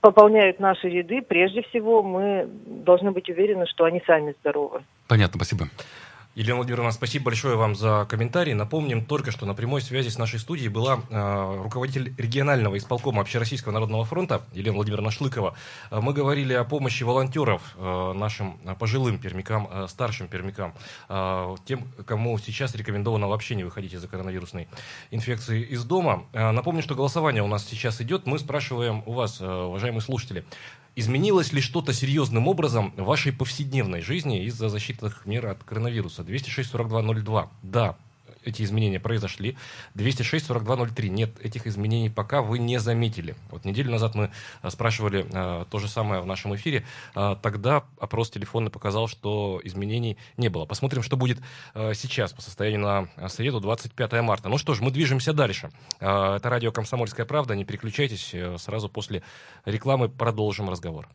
пополняют 0.00 0.60
наши 0.60 0.88
ряды, 0.88 1.22
прежде 1.22 1.62
всего 1.62 2.02
мы 2.02 2.48
должны 2.66 3.10
быть 3.10 3.28
уверены, 3.28 3.66
что 3.66 3.84
они 3.84 4.00
сами 4.06 4.34
здоровы. 4.40 4.82
Понятно, 5.08 5.36
спасибо. 5.36 5.66
Елена 6.40 6.56
Владимировна, 6.56 6.90
спасибо 6.90 7.26
большое 7.26 7.54
вам 7.54 7.76
за 7.76 8.06
комментарий. 8.08 8.54
Напомним 8.54 9.04
только, 9.04 9.30
что 9.30 9.44
на 9.44 9.52
прямой 9.52 9.82
связи 9.82 10.08
с 10.08 10.16
нашей 10.16 10.38
студией 10.38 10.68
была 10.68 11.02
э, 11.10 11.60
руководитель 11.64 12.14
регионального 12.16 12.78
исполкома 12.78 13.20
Общероссийского 13.20 13.72
народного 13.72 14.06
фронта 14.06 14.40
Елена 14.54 14.76
Владимировна 14.76 15.10
Шлыкова. 15.10 15.54
Э, 15.90 16.00
мы 16.00 16.14
говорили 16.14 16.54
о 16.54 16.64
помощи 16.64 17.02
волонтеров 17.02 17.74
э, 17.76 18.12
нашим 18.14 18.58
пожилым 18.78 19.18
пермякам, 19.18 19.68
э, 19.70 19.86
старшим 19.90 20.28
пермякам, 20.28 20.72
э, 21.10 21.56
тем, 21.66 21.86
кому 22.06 22.38
сейчас 22.38 22.74
рекомендовано 22.74 23.28
вообще 23.28 23.54
не 23.54 23.64
выходить 23.64 23.92
из-за 23.92 24.08
коронавирусной 24.08 24.66
инфекции 25.10 25.60
из 25.62 25.84
дома. 25.84 26.24
Э, 26.32 26.52
напомню, 26.52 26.80
что 26.82 26.94
голосование 26.94 27.42
у 27.42 27.48
нас 27.48 27.66
сейчас 27.66 28.00
идет. 28.00 28.24
Мы 28.24 28.38
спрашиваем 28.38 29.02
у 29.04 29.12
вас, 29.12 29.42
э, 29.42 29.46
уважаемые 29.46 30.00
слушатели, 30.00 30.46
Изменилось 30.96 31.52
ли 31.52 31.60
что-то 31.60 31.92
серьезным 31.92 32.48
образом 32.48 32.92
в 32.96 33.04
вашей 33.04 33.32
повседневной 33.32 34.00
жизни 34.00 34.44
из-за 34.46 34.68
защитных 34.68 35.24
мер 35.24 35.46
от 35.46 35.62
коронавируса? 35.62 36.24
206-4202. 36.30 37.48
Да, 37.62 37.96
эти 38.44 38.62
изменения 38.62 39.00
произошли. 39.00 39.56
206-4203. 39.94 41.08
Нет, 41.08 41.30
этих 41.44 41.66
изменений 41.66 42.10
пока 42.10 42.42
вы 42.42 42.58
не 42.58 42.78
заметили. 42.78 43.34
Вот 43.50 43.64
неделю 43.64 43.90
назад 43.90 44.14
мы 44.14 44.30
э, 44.62 44.70
спрашивали 44.70 45.26
э, 45.30 45.64
то 45.70 45.78
же 45.78 45.88
самое 45.88 46.20
в 46.20 46.26
нашем 46.26 46.54
эфире. 46.54 46.84
Э, 47.14 47.36
тогда 47.40 47.84
опрос 47.98 48.30
телефонный 48.30 48.70
показал, 48.70 49.08
что 49.08 49.60
изменений 49.64 50.16
не 50.36 50.48
было. 50.48 50.64
Посмотрим, 50.64 51.02
что 51.02 51.16
будет 51.16 51.38
э, 51.74 51.92
сейчас 51.94 52.32
по 52.32 52.42
состоянию 52.42 52.80
на 52.80 53.28
среду 53.28 53.60
25 53.60 54.12
марта. 54.22 54.48
Ну 54.48 54.58
что 54.58 54.74
ж, 54.74 54.80
мы 54.80 54.90
движемся 54.90 55.32
дальше. 55.32 55.70
Э, 56.00 56.36
это 56.36 56.48
радио 56.48 56.72
«Комсомольская 56.72 57.26
правда». 57.26 57.54
Не 57.54 57.64
переключайтесь. 57.64 58.30
Э, 58.32 58.56
сразу 58.58 58.88
после 58.88 59.22
рекламы 59.64 60.08
продолжим 60.08 60.70
разговор. 60.70 61.08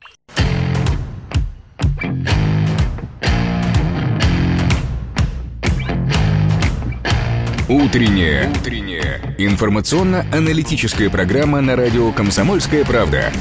Утренняя. 7.67 8.47
Утренняя. 8.51 9.19
Информационно-аналитическая 9.39 11.09
программа 11.09 11.61
на 11.61 11.75
радио 11.75 12.11
«Комсомольская 12.11 12.85
правда». 12.85 13.33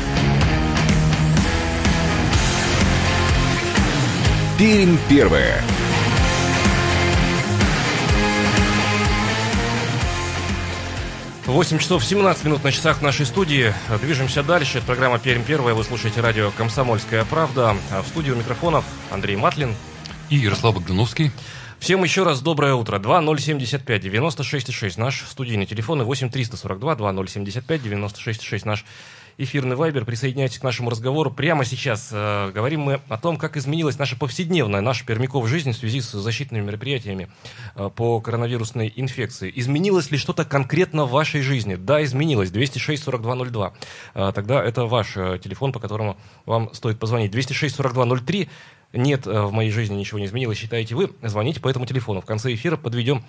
Пермь 4.58 4.96
первая. 5.10 5.62
Восемь 11.44 11.78
часов 11.78 12.02
17 12.02 12.44
минут 12.46 12.64
на 12.64 12.72
часах 12.72 13.00
в 13.00 13.02
нашей 13.02 13.26
студии. 13.26 13.74
Движемся 14.00 14.42
дальше. 14.42 14.78
Это 14.78 14.86
программа 14.86 15.18
«Пермь 15.18 15.42
первая». 15.42 15.74
Вы 15.74 15.84
слушаете 15.84 16.22
радио 16.22 16.50
«Комсомольская 16.56 17.26
правда». 17.26 17.76
А 17.90 18.00
в 18.00 18.06
студии 18.06 18.30
у 18.30 18.36
микрофонов 18.36 18.86
Андрей 19.10 19.36
Матлин. 19.36 19.74
И 20.30 20.36
Ярослав 20.36 20.76
Богдановский. 20.76 21.30
Всем 21.84 22.02
еще 22.02 22.22
раз 22.22 22.40
доброе 22.40 22.72
утро. 22.72 22.98
2075 22.98 24.00
96 24.00 24.96
наш 24.96 25.20
студийный 25.28 25.66
телефон 25.66 26.00
и 26.00 26.04
8 26.06 26.30
342 26.30 26.94
2075 26.94 27.82
96 27.82 28.64
наш 28.64 28.86
эфирный 29.36 29.76
вайбер. 29.76 30.06
Присоединяйтесь 30.06 30.60
к 30.60 30.62
нашему 30.62 30.88
разговору. 30.88 31.30
Прямо 31.30 31.66
сейчас 31.66 32.08
э, 32.10 32.52
говорим 32.54 32.80
мы 32.80 33.00
о 33.08 33.18
том, 33.18 33.36
как 33.36 33.58
изменилась 33.58 33.98
наша 33.98 34.16
повседневная, 34.16 34.80
наша 34.80 35.04
Пермяков 35.04 35.46
жизнь 35.46 35.72
в 35.72 35.76
связи 35.76 36.00
с 36.00 36.10
защитными 36.12 36.64
мероприятиями 36.64 37.28
э, 37.74 37.90
по 37.94 38.18
коронавирусной 38.20 38.90
инфекции. 38.96 39.52
Изменилось 39.54 40.10
ли 40.10 40.16
что-то 40.16 40.46
конкретно 40.46 41.04
в 41.04 41.10
вашей 41.10 41.42
жизни? 41.42 41.74
Да, 41.74 42.02
изменилось. 42.02 42.50
206-4202. 42.50 43.72
Э, 44.14 44.32
тогда 44.34 44.64
это 44.64 44.86
ваш 44.86 45.16
э, 45.16 45.38
телефон, 45.42 45.72
по 45.72 45.80
которому 45.80 46.16
вам 46.46 46.72
стоит 46.72 46.98
позвонить. 46.98 47.34
206-4203 47.34 48.48
нет, 48.94 49.26
э, 49.26 49.42
в 49.42 49.52
моей 49.52 49.70
жизни 49.70 49.94
ничего 49.94 50.18
не 50.18 50.26
изменилось, 50.26 50.58
считаете 50.58 50.94
вы, 50.94 51.10
звоните 51.22 51.60
по 51.60 51.68
этому 51.68 51.86
телефону. 51.86 52.20
В 52.20 52.24
конце 52.24 52.54
эфира 52.54 52.76
подведем 52.76 53.24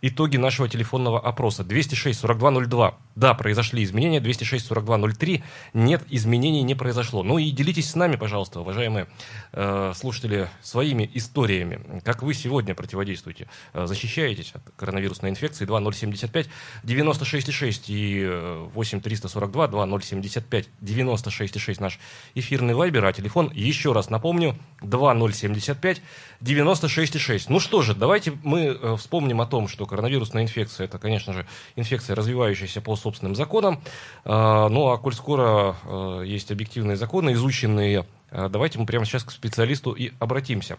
итоги 0.00 0.36
нашего 0.36 0.68
телефонного 0.68 1.20
опроса. 1.20 1.62
206-4202. 1.62 2.94
Да, 3.16 3.34
произошли 3.34 3.82
изменения. 3.82 4.20
206-4203. 4.20 5.42
Нет, 5.74 6.04
изменений 6.08 6.62
не 6.62 6.74
произошло. 6.74 7.22
Ну 7.22 7.38
и 7.38 7.50
делитесь 7.50 7.90
с 7.90 7.94
нами, 7.94 8.16
пожалуйста, 8.16 8.60
уважаемые 8.60 9.08
э, 9.52 9.92
слушатели, 9.96 10.48
своими 10.62 11.10
историями. 11.14 12.00
Как 12.04 12.22
вы 12.22 12.34
сегодня 12.34 12.74
противодействуете? 12.74 13.48
Э, 13.72 13.86
защищаетесь 13.86 14.52
от 14.54 14.62
коронавирусной 14.76 15.30
инфекции? 15.30 15.64
2075 15.64 16.48
96,6 16.84 17.82
и 17.88 18.68
8 18.72 19.00
342 19.00 19.66
2075 19.68 20.68
96,6 20.80 21.76
наш 21.80 21.98
эфирный 22.34 22.74
вайбер, 22.74 23.04
а 23.04 23.12
телефон, 23.12 23.50
еще 23.52 23.92
раз 23.92 24.10
напомню, 24.10 24.56
2075 24.82 26.02
96,6. 26.40 27.46
Ну 27.48 27.58
что 27.58 27.82
же, 27.82 27.94
давайте 27.94 28.32
мы 28.44 28.66
э, 28.66 28.96
вспомним 28.96 29.40
о 29.40 29.46
том, 29.46 29.66
что 29.66 29.87
коронавирусная 29.88 30.42
инфекция, 30.42 30.84
это, 30.84 30.98
конечно 30.98 31.32
же, 31.32 31.46
инфекция, 31.74 32.14
развивающаяся 32.14 32.80
по 32.80 32.94
собственным 32.96 33.34
законам. 33.34 33.80
А, 34.24 34.68
ну, 34.68 34.88
а 34.90 34.98
коль 34.98 35.14
скоро 35.14 35.76
э, 35.84 36.22
есть 36.26 36.52
объективные 36.52 36.96
законы, 36.96 37.32
изученные, 37.32 38.06
э, 38.30 38.48
давайте 38.48 38.78
мы 38.78 38.86
прямо 38.86 39.04
сейчас 39.04 39.24
к 39.24 39.30
специалисту 39.30 39.92
и 39.92 40.12
обратимся. 40.20 40.78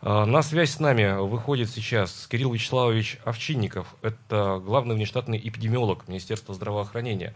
А, 0.00 0.24
на 0.24 0.42
связь 0.42 0.70
с 0.70 0.80
нами 0.80 1.20
выходит 1.20 1.68
сейчас 1.68 2.26
Кирилл 2.30 2.52
Вячеславович 2.52 3.18
Овчинников. 3.24 3.94
Это 4.00 4.62
главный 4.64 4.94
внештатный 4.94 5.38
эпидемиолог 5.38 6.08
Министерства 6.08 6.54
здравоохранения 6.54 7.34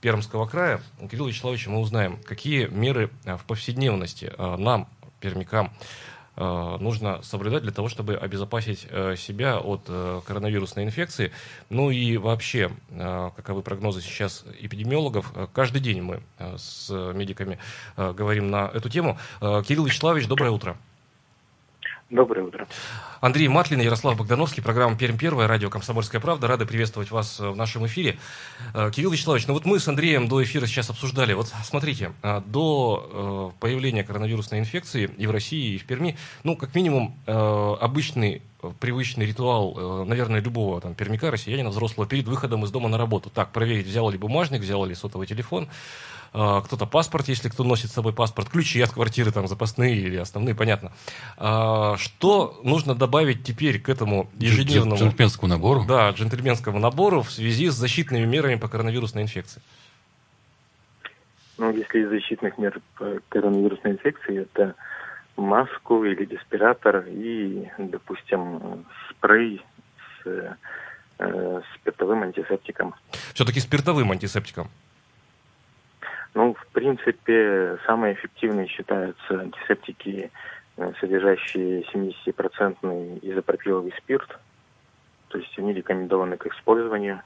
Пермского 0.00 0.46
края. 0.46 0.80
Кирилл 1.10 1.26
Вячеславович, 1.26 1.66
мы 1.66 1.80
узнаем, 1.80 2.18
какие 2.24 2.66
меры 2.66 3.10
в 3.24 3.44
повседневности 3.46 4.32
нам, 4.38 4.88
пермякам, 5.20 5.72
нужно 6.40 7.22
соблюдать 7.22 7.62
для 7.62 7.72
того, 7.72 7.88
чтобы 7.88 8.16
обезопасить 8.16 8.86
э, 8.88 9.16
себя 9.16 9.58
от 9.58 9.82
э, 9.88 10.20
коронавирусной 10.26 10.84
инфекции. 10.84 11.32
Ну 11.68 11.90
и 11.90 12.16
вообще, 12.16 12.70
каковы 13.36 13.62
прогнозы 13.62 14.00
сейчас 14.00 14.44
эпидемиологов, 14.60 15.32
каждый 15.52 15.80
день 15.80 16.02
мы 16.02 16.22
с 16.56 16.90
медиками 17.14 17.58
говорим 17.96 18.50
на 18.50 18.70
эту 18.72 18.88
тему. 18.88 19.18
Кирилл 19.40 19.84
Вячеславович, 19.84 20.26
доброе 20.26 20.50
утро. 20.50 20.76
Доброе 22.10 22.42
утро. 22.42 22.66
Андрей 23.20 23.46
Матлин, 23.46 23.80
Ярослав 23.80 24.18
Богдановский, 24.18 24.64
программа 24.64 24.98
«Пермь 24.98 25.16
первая», 25.16 25.46
радио 25.46 25.70
«Комсомольская 25.70 26.20
правда». 26.20 26.48
Рады 26.48 26.66
приветствовать 26.66 27.12
вас 27.12 27.38
в 27.38 27.54
нашем 27.54 27.86
эфире. 27.86 28.18
Кирилл 28.74 29.12
Вячеславович, 29.12 29.46
ну 29.46 29.54
вот 29.54 29.64
мы 29.64 29.78
с 29.78 29.86
Андреем 29.86 30.26
до 30.26 30.42
эфира 30.42 30.66
сейчас 30.66 30.90
обсуждали. 30.90 31.34
Вот 31.34 31.52
смотрите, 31.62 32.10
до 32.46 33.54
появления 33.60 34.02
коронавирусной 34.02 34.58
инфекции 34.58 35.08
и 35.16 35.26
в 35.28 35.30
России, 35.30 35.74
и 35.74 35.78
в 35.78 35.84
Перми, 35.84 36.16
ну, 36.42 36.56
как 36.56 36.74
минимум, 36.74 37.14
обычный 37.26 38.42
привычный 38.80 39.24
ритуал, 39.24 40.04
наверное, 40.04 40.40
любого 40.40 40.80
там 40.80 40.94
пермяка, 40.94 41.30
россиянина, 41.30 41.70
взрослого, 41.70 42.08
перед 42.08 42.26
выходом 42.26 42.64
из 42.64 42.72
дома 42.72 42.88
на 42.88 42.98
работу. 42.98 43.30
Так, 43.30 43.52
проверить, 43.52 43.86
взял 43.86 44.10
ли 44.10 44.18
бумажник, 44.18 44.62
взял 44.62 44.84
ли 44.84 44.96
сотовый 44.96 45.28
телефон, 45.28 45.68
кто-то 46.32 46.86
паспорт, 46.86 47.28
если 47.28 47.48
кто 47.48 47.64
носит 47.64 47.90
с 47.90 47.94
собой 47.94 48.12
паспорт, 48.12 48.48
ключи 48.48 48.80
от 48.80 48.90
квартиры, 48.90 49.32
там, 49.32 49.48
запасные 49.48 49.96
или 49.96 50.16
основные, 50.16 50.54
понятно. 50.54 50.92
А, 51.36 51.96
что 51.96 52.60
нужно 52.62 52.94
добавить 52.94 53.42
теперь 53.42 53.80
к 53.80 53.88
этому 53.88 54.30
ежедневному... 54.38 54.96
Джентльменскому 54.96 55.48
набору? 55.48 55.84
Да, 55.88 56.10
джентльменскому 56.10 56.78
набору 56.78 57.22
в 57.22 57.32
связи 57.32 57.68
с 57.68 57.74
защитными 57.74 58.26
мерами 58.26 58.54
по 58.54 58.68
коронавирусной 58.68 59.24
инфекции. 59.24 59.60
Ну, 61.58 61.72
если 61.72 62.04
из 62.04 62.08
защитных 62.08 62.56
мер 62.58 62.80
по 62.96 63.20
коронавирусной 63.28 63.92
инфекции, 63.92 64.42
это 64.42 64.74
маску 65.36 66.04
или 66.04 66.24
респиратор 66.24 67.04
и, 67.08 67.68
допустим, 67.76 68.86
спрей 69.10 69.60
с 70.22 70.56
э, 71.18 71.60
спиртовым 71.74 72.22
антисептиком. 72.22 72.94
Все-таки 73.34 73.60
спиртовым 73.60 74.12
антисептиком? 74.12 74.68
Ну, 76.34 76.54
в 76.54 76.66
принципе, 76.68 77.78
самые 77.86 78.14
эффективные 78.14 78.68
считаются 78.68 79.40
антисептики, 79.40 80.30
э, 80.76 80.92
содержащие 81.00 81.84
70% 81.92 83.18
изопропиловый 83.22 83.92
спирт. 83.98 84.38
То 85.28 85.38
есть 85.38 85.58
они 85.58 85.72
рекомендованы 85.72 86.36
к 86.36 86.46
использованию. 86.46 87.22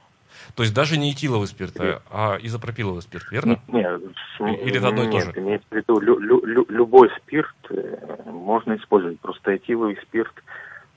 То 0.55 0.63
есть 0.63 0.75
даже 0.75 0.97
не 0.97 1.11
этиловый 1.11 1.47
спирт, 1.47 1.79
а, 1.79 2.01
а 2.11 2.37
изопропиловый 2.41 3.01
спирт, 3.01 3.31
верно? 3.31 3.59
Нет, 3.67 4.01
Или 4.39 4.77
это 4.77 4.89
одно 4.89 5.03
и 5.03 5.11
то 5.11 5.19
же? 5.19 5.27
Нет, 5.27 5.37
имеется 5.37 5.67
в 5.69 5.75
виду 5.75 5.99
лю, 5.99 6.19
лю, 6.19 6.45
лю, 6.45 6.65
любой 6.69 7.09
спирт 7.17 7.55
э, 7.69 8.21
можно 8.25 8.75
использовать. 8.75 9.19
Просто 9.19 9.55
этиловый 9.55 9.97
спирт, 10.01 10.33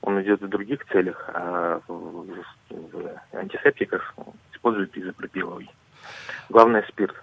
он 0.01 0.21
идет 0.21 0.41
в 0.41 0.47
других 0.47 0.85
целях, 0.87 1.29
а 1.33 1.81
в, 1.87 2.25
в 2.69 3.19
антисептиках 3.33 4.15
используют 4.53 4.97
изопропиловый. 4.97 5.69
Главное 6.49 6.83
спирт. 6.89 7.15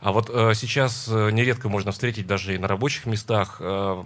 А 0.00 0.12
вот 0.12 0.30
э, 0.30 0.54
сейчас 0.54 1.08
э, 1.08 1.30
нередко 1.30 1.68
можно 1.68 1.92
встретить 1.92 2.26
даже 2.26 2.54
и 2.54 2.58
на 2.58 2.68
рабочих 2.68 3.06
местах 3.06 3.58
э, 3.60 4.02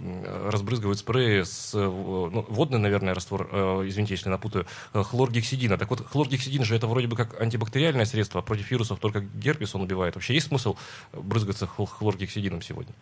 разбрызгивают 0.49 0.99
спреи 0.99 1.41
с 1.41 1.73
э, 1.73 1.79
ну, 1.79 2.45
водный, 2.49 2.79
наверное, 2.79 3.13
раствор, 3.13 3.49
э, 3.51 3.83
извините, 3.85 4.13
если 4.13 4.29
напутаю, 4.29 4.65
э, 4.93 5.01
хлоргексидина. 5.01 5.77
Так 5.77 5.89
вот, 5.89 6.05
хлоргексидин 6.05 6.63
же 6.63 6.75
это 6.75 6.87
вроде 6.87 7.07
бы 7.07 7.15
как 7.15 7.39
антибактериальное 7.41 8.05
средство, 8.05 8.41
а 8.41 8.43
против 8.43 8.69
вирусов 8.69 8.99
только 8.99 9.21
герпес 9.21 9.73
он 9.75 9.81
убивает. 9.81 10.15
Вообще 10.15 10.35
есть 10.35 10.47
смысл 10.47 10.77
брызгаться 11.11 11.65
хл- 11.65 11.87
хлоргексидином 11.87 12.61
сегодня? 12.61 12.93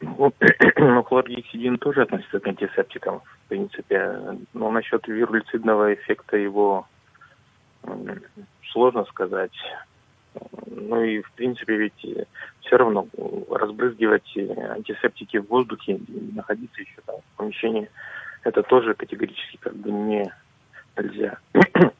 Ну, 0.00 0.32
ну, 0.76 1.02
хлоргексидин 1.02 1.78
тоже 1.78 2.02
относится 2.02 2.40
к 2.40 2.46
антисептикам, 2.46 3.20
в 3.20 3.48
принципе. 3.48 4.18
Но 4.52 4.70
насчет 4.70 5.06
вирулицидного 5.06 5.94
эффекта 5.94 6.36
его 6.36 6.86
сложно 8.72 9.04
сказать. 9.04 9.52
Ну 10.66 11.02
и, 11.02 11.22
в 11.22 11.32
принципе, 11.32 11.76
ведь 11.76 12.06
все 12.60 12.76
равно 12.76 13.06
разбрызгивать 13.50 14.36
антисептики 14.36 15.38
в 15.38 15.48
воздухе, 15.48 16.00
находиться 16.34 16.80
еще 16.80 17.00
там 17.06 17.16
в 17.16 17.36
помещении, 17.36 17.88
это 18.42 18.62
тоже 18.62 18.94
категорически 18.94 19.56
как 19.58 19.74
бы 19.76 19.90
не 19.90 20.30
нельзя. 20.96 21.38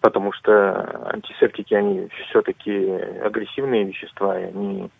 Потому 0.00 0.32
что 0.32 1.10
антисептики, 1.12 1.74
они 1.74 2.08
все-таки 2.28 2.90
агрессивные 3.22 3.84
вещества, 3.84 4.38
и 4.38 4.44
они 4.44 4.90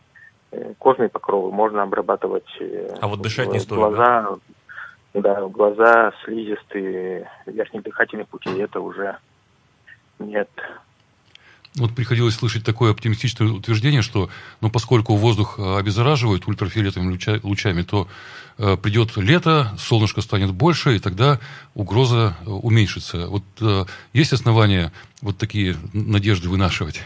э, 0.51 0.73
кожные 0.79 1.11
покровы 1.11 1.53
можно 1.53 1.83
обрабатывать. 1.83 2.49
э, 2.61 2.97
А 3.01 3.07
вот 3.07 3.21
дышать 3.21 3.49
не 3.53 3.61
стоит, 3.61 3.79
глаза, 3.79 4.37
да, 5.13 5.45
в 5.45 5.51
глаза, 5.51 6.13
слизистые, 6.25 7.31
верхние 7.47 7.83
дыхательные 7.83 8.27
пути, 8.27 8.51
это 8.59 8.81
уже 8.81 9.19
нет. 10.19 10.49
Вот 11.77 11.93
приходилось 11.93 12.37
слышать 12.37 12.65
такое 12.65 12.93
оптимистичное 12.93 13.49
утверждение, 13.49 14.01
что 14.01 14.31
ну, 14.61 14.71
поскольку 14.71 15.17
воздух 15.17 15.59
э, 15.59 15.79
обеззараживает 15.79 16.47
ультрафиолетовыми 16.47 17.13
луча- 17.13 17.41
лучами, 17.43 17.83
то 17.83 18.07
э, 18.59 18.77
придет 18.77 19.17
лето, 19.17 19.73
солнышко 19.77 20.21
станет 20.21 20.53
больше, 20.53 20.95
и 20.95 21.01
тогда 21.01 21.41
угроза 21.75 22.37
э, 22.47 22.49
уменьшится. 22.49 23.27
Вот 23.27 23.43
э, 23.61 23.87
есть 24.13 24.33
основания 24.33 24.93
вот 25.21 25.37
такие 25.37 25.75
надежды 25.93 26.49
вынашивать? 26.49 27.03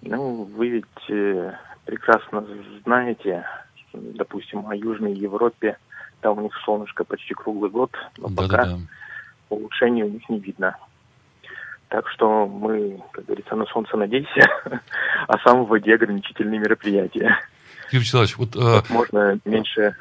Ну, 0.00 0.44
вы 0.44 0.68
ведь 0.68 1.10
э, 1.10 1.52
прекрасно 1.84 2.46
знаете, 2.84 3.44
допустим, 3.92 4.66
о 4.66 4.74
Южной 4.74 5.12
Европе, 5.12 5.76
там 6.22 6.38
у 6.38 6.40
них 6.40 6.52
солнышко 6.64 7.04
почти 7.04 7.34
круглый 7.34 7.70
год, 7.70 7.90
но 8.16 8.28
пока 8.30 8.64
Да-да-да. 8.64 8.78
улучшений 9.50 10.04
у 10.04 10.08
них 10.08 10.26
не 10.30 10.38
видно. 10.38 10.76
Так 11.94 12.08
что 12.08 12.48
мы, 12.48 13.00
как 13.12 13.24
говорится, 13.26 13.54
на 13.54 13.66
солнце 13.66 13.96
надеемся, 13.96 14.40
а 15.28 15.38
сам 15.44 15.64
в 15.64 15.68
воде 15.68 15.94
ограничительные 15.94 16.58
мероприятия. 16.58 17.38
Юрий 17.92 18.00
Вячеславович, 18.00 18.36
вот 18.36 18.56
э, 18.56 18.80
Как 18.80 18.90
можно 18.90 19.38
меньше 19.44 19.94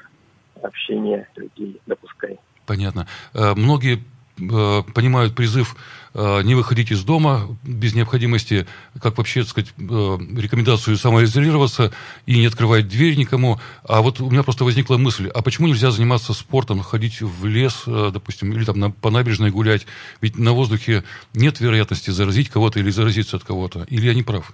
общения 0.63 1.27
людей 1.35 1.79
допускай. 1.85 2.39
Понятно. 2.65 3.05
Э, 3.35 3.53
Многие 3.55 3.97
э, 3.97 3.99
понимают 4.37 5.35
призыв 5.35 5.75
э, 6.13 6.41
не 6.43 6.55
выходить 6.55 6.91
из 6.91 7.03
дома 7.03 7.47
без 7.63 7.93
необходимости, 7.95 8.65
как 9.01 9.17
вообще, 9.17 9.41
так 9.41 9.49
сказать, 9.49 9.73
э, 9.77 9.81
рекомендацию 9.81 10.97
самоизолироваться 10.97 11.91
и 12.25 12.39
не 12.39 12.47
открывать 12.47 12.87
дверь 12.87 13.15
никому. 13.17 13.59
А 13.87 14.01
вот 14.01 14.19
у 14.19 14.29
меня 14.29 14.43
просто 14.43 14.63
возникла 14.63 14.97
мысль, 14.97 15.29
а 15.33 15.41
почему 15.41 15.67
нельзя 15.67 15.91
заниматься 15.91 16.33
спортом, 16.33 16.79
ходить 16.79 17.21
в 17.21 17.45
лес, 17.45 17.83
э, 17.87 18.09
допустим, 18.13 18.51
или 18.53 18.65
там 18.65 18.91
по 18.91 19.11
набережной 19.11 19.51
гулять? 19.51 19.85
Ведь 20.21 20.37
на 20.37 20.53
воздухе 20.53 21.03
нет 21.33 21.59
вероятности 21.59 22.09
заразить 22.09 22.49
кого-то 22.49 22.79
или 22.79 22.89
заразиться 22.89 23.37
от 23.37 23.43
кого-то. 23.43 23.85
Или 23.89 24.07
я 24.07 24.13
не 24.13 24.23
прав? 24.23 24.53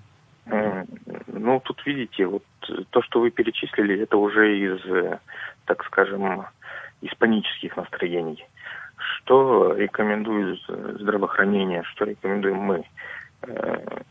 Ну, 1.50 1.60
тут 1.62 1.82
видите, 1.86 2.26
вот 2.26 2.44
э, 2.70 2.84
то, 2.90 3.02
что 3.02 3.22
вы 3.22 3.32
перечислили, 3.32 4.02
это 4.04 4.18
уже 4.18 4.60
из, 4.60 4.86
э, 4.86 5.20
так 5.66 5.84
скажем, 5.86 6.46
из 7.02 7.14
панических 7.16 7.76
настроений. 7.78 8.46
Что 9.30 9.76
рекомендует 9.76 10.60
э, 10.70 10.96
здравоохранение, 11.02 11.84
что 11.84 12.06
рекомендуем 12.06 12.58
мы? 12.58 12.84
Э, 13.44 14.02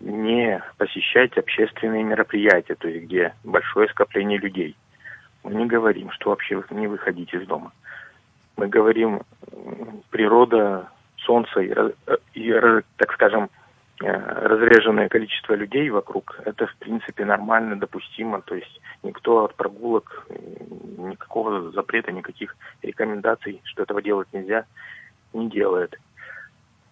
Не 0.00 0.60
посещать 0.76 1.38
общественные 1.38 2.02
мероприятия, 2.02 2.74
то 2.74 2.88
есть 2.88 3.04
где 3.04 3.32
большое 3.44 3.88
скопление 3.90 4.38
людей. 4.38 4.74
Мы 5.44 5.54
не 5.54 5.66
говорим, 5.66 6.10
что 6.10 6.30
вообще 6.30 6.60
не 6.70 6.88
выходить 6.88 7.32
из 7.32 7.46
дома. 7.46 7.70
Мы 8.56 8.66
говорим, 8.66 9.20
природа, 10.10 10.88
солнце 11.18 11.60
и, 12.34 12.50
э, 12.50 12.82
так 12.96 13.12
скажем, 13.12 13.50
разреженное 14.00 15.08
количество 15.08 15.54
людей 15.54 15.90
вокруг, 15.90 16.40
это 16.44 16.66
в 16.66 16.74
принципе 16.76 17.24
нормально, 17.24 17.76
допустимо. 17.76 18.40
То 18.40 18.54
есть 18.54 18.80
никто 19.02 19.44
от 19.44 19.54
прогулок, 19.54 20.26
э, 20.28 20.34
никакого 20.98 21.70
запрета, 21.72 22.10
никаких 22.12 22.56
рекомендаций, 22.82 23.60
что 23.64 23.82
этого 23.82 24.00
делать 24.00 24.28
нельзя, 24.32 24.64
не 25.34 25.50
делает. 25.50 25.96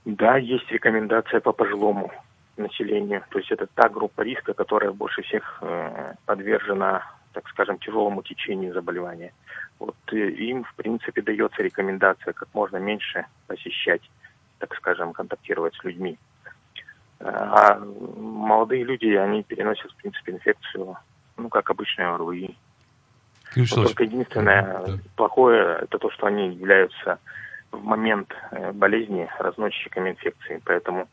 Да, 0.05 0.37
есть 0.37 0.71
рекомендация 0.71 1.41
по 1.41 1.53
пожилому 1.53 2.13
населению. 2.57 3.25
То 3.31 3.39
есть 3.39 3.51
это 3.51 3.67
та 3.67 3.89
группа 3.89 4.23
риска, 4.23 4.53
которая 4.53 4.93
больше 4.93 5.23
всех 5.23 5.59
э, 5.63 6.15
подвержена, 6.27 7.03
так 7.33 7.49
скажем, 7.49 7.79
тяжелому 7.79 8.23
течению 8.23 8.75
заболевания. 8.75 9.33
Вот 9.79 9.97
э, 10.13 10.29
им, 10.31 10.65
в 10.65 10.75
принципе, 10.75 11.23
дается 11.23 11.63
рекомендация 11.63 12.35
как 12.35 12.49
можно 12.53 12.77
меньше 12.77 13.25
посещать, 13.47 14.03
так 14.59 14.75
скажем, 14.75 15.13
контактировать 15.13 15.75
с 15.75 15.85
людьми. 15.85 16.19
А 17.21 17.79
молодые 17.79 18.85
люди, 18.85 19.09
они 19.09 19.43
переносят, 19.43 19.91
в 19.91 19.97
принципе, 19.97 20.33
инфекцию, 20.33 20.97
ну, 21.37 21.49
как 21.49 21.71
обычные 21.71 22.09
ОРВИ. 22.09 22.57
Вячеславович, 23.55 23.91
только 23.91 24.05
единственное 24.05 24.63
Да. 24.63 24.99
плохое, 25.17 25.79
это 25.83 25.99
то, 25.99 26.11
что 26.11 26.27
они 26.27 26.51
являются 26.55 27.19
в 27.73 27.83
момент 27.83 28.33
э, 28.51 28.73
болезни 28.73 29.29
разносчиками 29.39 30.11
инфекции. 30.11 30.61
Поэтому, 30.65 31.09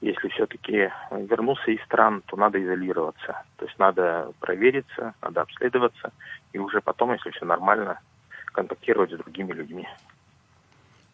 если 0.00 0.28
все-таки 0.28 0.90
вернулся 1.10 1.70
из 1.70 1.82
стран, 1.84 2.22
то 2.26 2.36
надо 2.36 2.62
изолироваться. 2.62 3.42
То 3.56 3.66
есть 3.66 3.78
надо 3.78 4.32
провериться, 4.40 5.14
надо 5.22 5.42
обследоваться, 5.42 6.12
и 6.52 6.58
уже 6.58 6.80
потом, 6.80 7.12
если 7.12 7.30
все 7.30 7.44
нормально, 7.44 8.00
контактировать 8.46 9.12
с 9.12 9.18
другими 9.18 9.52
людьми. 9.52 9.88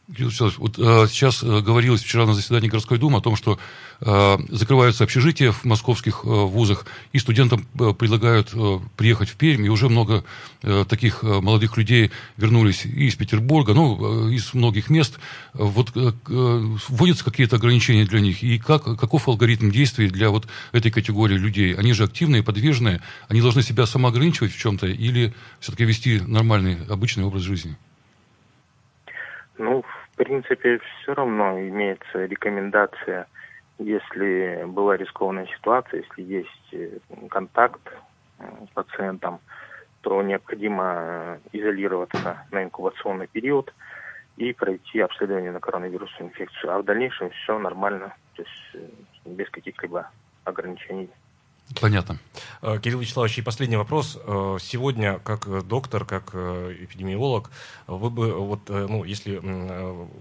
Вот 0.09 0.79
э, 0.79 1.07
сейчас 1.09 1.43
э, 1.43 1.61
говорилось 1.61 2.03
вчера 2.03 2.25
на 2.25 2.33
заседании 2.33 2.69
городской 2.69 2.97
думы 2.97 3.19
о 3.19 3.21
том, 3.21 3.37
что 3.37 3.59
э, 4.01 4.39
закрываются 4.49 5.05
общежития 5.05 5.53
в 5.53 5.65
московских 5.67 6.23
э, 6.25 6.29
вузах, 6.29 6.87
и 7.13 7.19
студентам 7.19 7.67
э, 7.79 7.93
предлагают 7.93 8.55
э, 8.55 8.79
приехать 8.97 9.29
в 9.29 9.37
Пермь, 9.37 9.67
и 9.67 9.69
уже 9.69 9.91
много 9.91 10.25
э, 10.63 10.87
таких 10.89 11.23
э, 11.23 11.27
молодых 11.27 11.77
людей 11.77 12.11
вернулись 12.39 12.87
и 12.87 13.09
из 13.09 13.17
Петербурга, 13.17 13.75
ну, 13.75 14.31
э, 14.31 14.33
из 14.33 14.55
многих 14.55 14.89
мест. 14.89 15.19
Э, 15.53 15.65
Вот 15.65 15.95
э, 15.95 16.13
вводятся 16.27 17.25
какие-то 17.27 17.57
ограничения 17.57 18.07
для 18.07 18.21
них, 18.21 18.43
и 18.43 18.59
как, 18.59 18.85
каков 18.85 19.29
алгоритм 19.29 19.71
действий 19.71 20.09
для 20.09 20.31
вот 20.31 20.49
этой 20.73 20.91
категории 20.91 21.37
людей? 21.37 21.75
Они 21.75 21.93
же 21.93 22.05
активные, 22.05 22.43
подвижные, 22.43 23.03
они 23.29 23.43
должны 23.43 23.63
себя 23.63 23.85
самоограничивать 23.85 24.55
в 24.55 24.59
чем-то 24.59 24.87
или 24.87 25.35
все-таки 25.61 25.85
вести 25.85 26.19
нормальный, 26.27 26.79
обычный 26.89 27.25
образ 27.25 27.43
жизни? 27.43 27.77
Ну, 29.59 29.83
принципе, 30.19 30.79
все 30.79 31.15
равно 31.15 31.59
имеется 31.61 32.25
рекомендация, 32.27 33.27
если 33.79 34.65
была 34.67 34.97
рискованная 34.97 35.47
ситуация, 35.47 36.03
если 36.03 36.23
есть 36.23 36.69
э, 36.73 36.99
контакт 37.31 37.81
э, 38.39 38.45
с 38.67 38.75
пациентом, 38.75 39.41
то 40.01 40.21
необходимо 40.23 40.85
э, 40.85 41.39
изолироваться 41.53 42.45
на 42.51 42.65
инкубационный 42.65 43.29
период 43.29 43.73
и 44.37 44.53
пройти 44.53 45.01
обследование 45.01 45.53
на 45.53 45.61
коронавирусную 45.61 46.31
инфекцию. 46.31 46.73
А 46.73 46.79
в 46.79 46.85
дальнейшем 46.85 47.31
все 47.31 47.59
нормально, 47.59 48.15
то 48.35 48.43
есть 48.43 48.87
без 49.25 49.49
каких-либо 49.51 50.11
ограничений. 50.45 51.11
Понятно. 51.81 52.19
Э, 52.63 52.79
Кирилл 52.79 53.01
Вячеславович, 53.01 53.39
и 53.39 53.43
последний 53.43 53.77
вопрос. 53.77 54.19
Э, 54.25 54.57
сегодня, 54.61 55.19
как 55.19 55.67
доктор, 55.67 56.05
как 56.05 56.35
эпидемиолог, 56.35 57.51
вы 57.87 58.11
бы, 58.11 58.33
вот, 58.33 58.69
ну, 58.69 59.05
если 59.05 59.41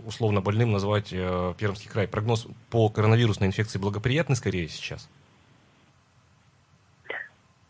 условно 0.06 0.42
больным 0.42 0.72
назвать 0.72 1.10
Пермский 1.10 1.90
край, 1.90 2.08
прогноз 2.08 2.48
по 2.70 2.90
коронавирусной 2.90 3.48
инфекции 3.48 3.80
благоприятный 3.80 4.36
скорее 4.36 4.68
сейчас? 4.68 5.10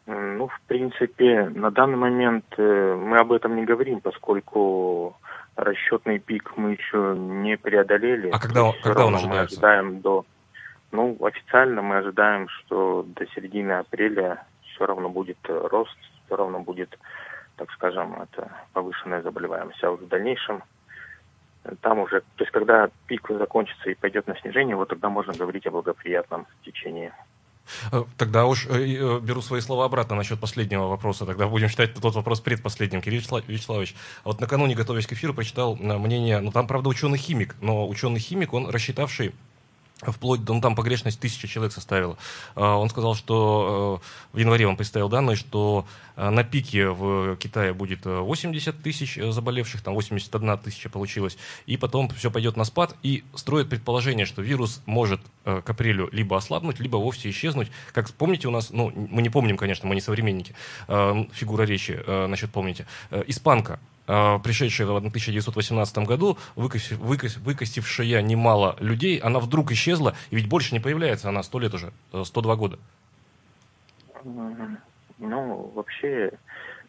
Ну, 0.06 0.48
в 0.48 0.62
принципе, 0.68 1.50
на 1.50 1.70
данный 1.70 1.98
момент 1.98 2.46
мы 2.58 3.18
об 3.18 3.32
этом 3.32 3.56
не 3.58 3.66
говорим, 3.66 4.00
поскольку 4.00 5.18
расчетный 5.58 6.20
пик 6.20 6.54
мы 6.56 6.74
еще 6.74 7.16
не 7.18 7.58
преодолели. 7.58 8.30
А 8.30 8.40
когда, 8.40 8.72
когда 8.82 9.06
он 9.06 9.16
ожидается? 9.16 9.60
Мы 9.60 9.68
ожидаем 9.68 10.02
до 10.02 10.26
ну, 10.98 11.16
официально 11.24 11.84
мы 11.84 11.98
ожидаем, 11.98 12.50
что 12.50 13.06
до 13.08 13.28
середины 13.28 13.74
апреля 13.74 14.44
все 14.74 14.88
равно 14.88 15.10
будет 15.10 15.38
э, 15.48 15.68
рост, 15.72 15.96
все 16.26 16.36
равно 16.36 16.60
будет, 16.60 16.98
так 17.56 17.72
скажем, 17.74 18.20
это 18.20 18.52
повышенная 18.74 19.22
заболеваемость. 19.22 19.84
А 19.84 19.92
вот 19.92 20.02
в 20.02 20.08
дальнейшем 20.08 20.64
э, 21.66 21.76
там 21.82 22.00
уже, 22.00 22.22
то 22.22 22.44
есть 22.44 22.52
когда 22.52 22.90
пик 23.06 23.30
закончится 23.30 23.92
и 23.92 23.94
пойдет 23.94 24.26
на 24.26 24.36
снижение, 24.40 24.76
вот 24.76 24.90
тогда 24.90 25.10
можно 25.10 25.34
говорить 25.34 25.68
о 25.68 25.72
благоприятном 25.72 26.48
течении. 26.66 27.14
Э, 27.92 28.04
тогда 28.18 28.48
уж 28.48 28.66
беру 28.66 29.42
свои 29.42 29.62
слова 29.62 29.86
обратно 29.86 30.16
насчет 30.16 30.40
последнего 30.40 30.88
вопроса. 30.88 31.28
Тогда 31.28 31.48
будем 31.48 31.70
считать 31.70 31.94
тот 31.94 32.16
вопрос 32.16 32.42
предпоследним. 32.42 33.02
Кирилл 33.02 33.22
Вячеславович, 33.48 33.94
а 34.24 34.30
вот 34.30 34.42
накануне, 34.42 34.74
готовясь 34.74 35.06
к 35.06 35.14
эфиру, 35.14 35.36
прочитал 35.36 35.76
мнение, 35.76 36.40
ну 36.40 36.52
там, 36.52 36.66
правда, 36.66 36.90
ученый-химик, 36.90 37.56
но 37.62 37.88
ученый-химик, 37.88 38.52
он 38.52 38.68
рассчитавший 38.68 39.36
вплоть 40.02 40.44
до, 40.44 40.54
ну, 40.54 40.62
там 40.62 40.76
погрешность 40.76 41.20
тысяча 41.20 41.48
человек 41.48 41.74
составила. 41.74 42.18
А, 42.56 42.76
он 42.78 42.90
сказал, 42.90 43.16
что 43.16 44.02
э, 44.34 44.38
в 44.38 44.40
январе 44.40 44.68
он 44.68 44.78
представил 44.78 45.10
данные, 45.10 45.36
что 45.36 45.86
э, 46.16 46.30
на 46.30 46.44
пике 46.44 46.90
в 46.90 47.36
Китае 47.38 47.74
будет 47.74 48.06
80 48.06 48.68
э, 48.68 48.82
тысяч 48.82 49.16
заболевших, 49.16 49.82
там 49.82 49.96
81 49.96 50.58
тысяча 50.60 50.90
получилось, 50.90 51.38
и 51.66 51.78
потом 51.78 52.10
все 52.10 52.30
пойдет 52.30 52.58
на 52.58 52.64
спад, 52.64 52.96
и 53.02 53.24
строит 53.34 53.70
предположение, 53.70 54.26
что 54.26 54.42
вирус 54.42 54.82
может 54.86 55.22
к 55.44 55.70
апрелю 55.70 56.10
либо 56.12 56.36
ослабнуть, 56.38 56.80
либо 56.80 56.98
вовсе 56.98 57.30
исчезнуть. 57.30 57.72
Как 57.94 58.12
помните 58.12 58.48
у 58.48 58.52
нас, 58.52 58.70
ну, 58.72 58.92
мы 58.96 59.22
не 59.22 59.30
помним, 59.30 59.56
конечно, 59.58 59.88
мы 59.88 59.96
не 59.96 60.02
современники, 60.02 60.54
фигура 60.88 61.64
речи, 61.64 62.04
насчет 62.28 62.52
помните, 62.52 62.86
испанка, 63.28 63.80
пришедшая 64.08 64.88
в 64.88 64.96
1918 64.96 65.98
году, 66.00 66.38
выкосив, 66.56 66.98
немало 68.22 68.76
людей, 68.80 69.17
она 69.17 69.39
вдруг 69.39 69.72
исчезла, 69.72 70.15
и 70.30 70.38
ведь 70.38 70.48
больше 70.48 70.74
не 70.74 70.80
появляется 70.80 71.30
она 71.30 71.43
сто 71.43 71.60
лет 71.60 71.74
уже, 71.74 71.91
102 72.24 72.54
э, 72.54 72.58
года. 72.58 72.80
Ну, 75.20 75.72
вообще, 75.76 76.32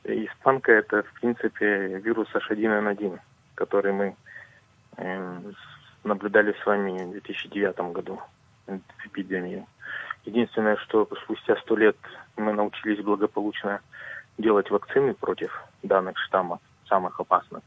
испанка 0.04 0.72
это, 0.72 1.02
в 1.02 1.20
принципе, 1.20 1.98
вирус 1.98 2.28
H1N1, 2.34 3.18
который 3.54 3.92
мы 3.92 4.16
э, 4.96 5.40
наблюдали 6.04 6.54
с 6.62 6.66
вами 6.66 7.04
в 7.04 7.10
2009 7.12 7.92
году, 7.92 8.20
эпидемию. 9.04 9.66
Единственное, 10.24 10.76
что 10.76 11.08
спустя 11.24 11.56
сто 11.56 11.76
лет 11.76 11.96
мы 12.36 12.52
научились 12.52 13.02
благополучно 13.02 13.80
делать 14.36 14.70
вакцины 14.70 15.14
против 15.14 15.64
данных 15.82 16.18
штаммов, 16.18 16.60
самых 16.88 17.20
опасных. 17.20 17.62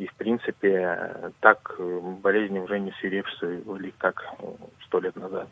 И, 0.00 0.06
в 0.06 0.14
принципе, 0.14 1.30
так 1.40 1.74
э, 1.78 2.00
болезни 2.22 2.58
уже 2.58 2.80
не 2.80 2.90
свирепствовали, 2.92 3.92
как 3.98 4.24
э, 4.38 4.46
сто 4.86 4.98
лет 4.98 5.14
назад. 5.14 5.48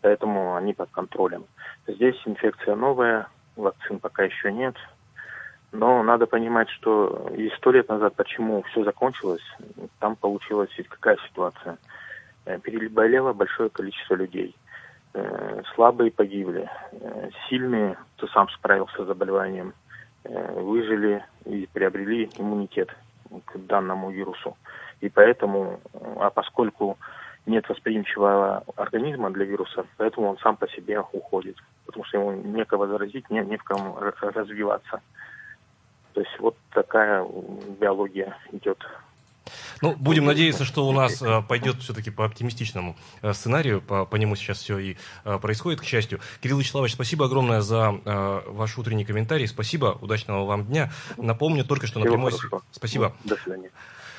Поэтому 0.00 0.56
они 0.56 0.74
под 0.74 0.90
контролем. 0.90 1.44
Здесь 1.86 2.20
инфекция 2.26 2.74
новая, 2.74 3.28
вакцин 3.54 4.00
пока 4.00 4.24
еще 4.24 4.50
нет. 4.50 4.74
Но 5.70 6.02
надо 6.02 6.26
понимать, 6.26 6.68
что 6.70 7.30
и 7.36 7.48
сто 7.50 7.70
лет 7.70 7.88
назад, 7.88 8.16
почему 8.16 8.62
все 8.62 8.82
закончилось, 8.82 9.44
там 10.00 10.16
получилась 10.16 10.70
ведь 10.76 10.88
какая 10.88 11.16
ситуация. 11.28 11.78
Э, 12.46 12.58
переболело 12.58 13.32
большое 13.34 13.70
количество 13.70 14.16
людей. 14.16 14.56
Слабые 15.76 16.10
погибли, 16.10 16.68
сильные, 17.48 17.96
кто 18.16 18.26
сам 18.26 18.48
справился 18.48 19.04
с 19.04 19.06
заболеванием, 19.06 19.72
выжили, 20.24 21.24
и 21.44 21.68
приобрели 21.72 22.30
иммунитет 22.38 22.94
к 23.44 23.56
данному 23.56 24.10
вирусу. 24.10 24.56
И 25.00 25.08
поэтому, 25.08 25.80
а 26.18 26.30
поскольку 26.30 26.96
нет 27.46 27.68
восприимчивого 27.68 28.64
организма 28.76 29.30
для 29.30 29.44
вируса, 29.44 29.84
поэтому 29.96 30.28
он 30.28 30.38
сам 30.38 30.56
по 30.56 30.68
себе 30.68 31.00
уходит, 31.12 31.56
потому 31.86 32.04
что 32.04 32.18
ему 32.18 32.32
некого 32.32 32.86
заразить, 32.86 33.28
не, 33.30 33.40
не 33.40 33.56
в 33.56 33.64
ком 33.64 33.98
развиваться. 33.98 35.00
То 36.14 36.20
есть 36.20 36.38
вот 36.38 36.56
такая 36.70 37.26
биология 37.80 38.36
идет 38.52 38.78
ну, 39.82 39.94
будем 39.96 40.24
надеяться, 40.24 40.64
что 40.64 40.86
у 40.86 40.92
нас 40.92 41.20
э, 41.22 41.42
пойдет 41.48 41.82
все-таки 41.82 42.10
по 42.10 42.24
оптимистичному 42.24 42.96
э, 43.22 43.32
сценарию, 43.32 43.80
по, 43.80 44.04
по 44.04 44.16
нему 44.16 44.36
сейчас 44.36 44.58
все 44.58 44.78
и 44.78 44.96
э, 45.24 45.38
происходит, 45.38 45.80
к 45.80 45.84
счастью. 45.84 46.20
Кирилл 46.40 46.58
Вячеславович, 46.58 46.94
спасибо 46.94 47.26
огромное 47.26 47.60
за 47.60 48.00
э, 48.04 48.42
ваш 48.46 48.78
утренний 48.78 49.04
комментарий, 49.04 49.46
спасибо, 49.46 49.98
удачного 50.00 50.44
вам 50.44 50.66
дня. 50.66 50.92
Напомню 51.16 51.64
только, 51.64 51.86
что 51.86 51.98
на 51.98 52.06
прямой... 52.06 52.32
Спасибо. 52.72 53.14
До 53.24 53.36
свидания. 53.36 53.70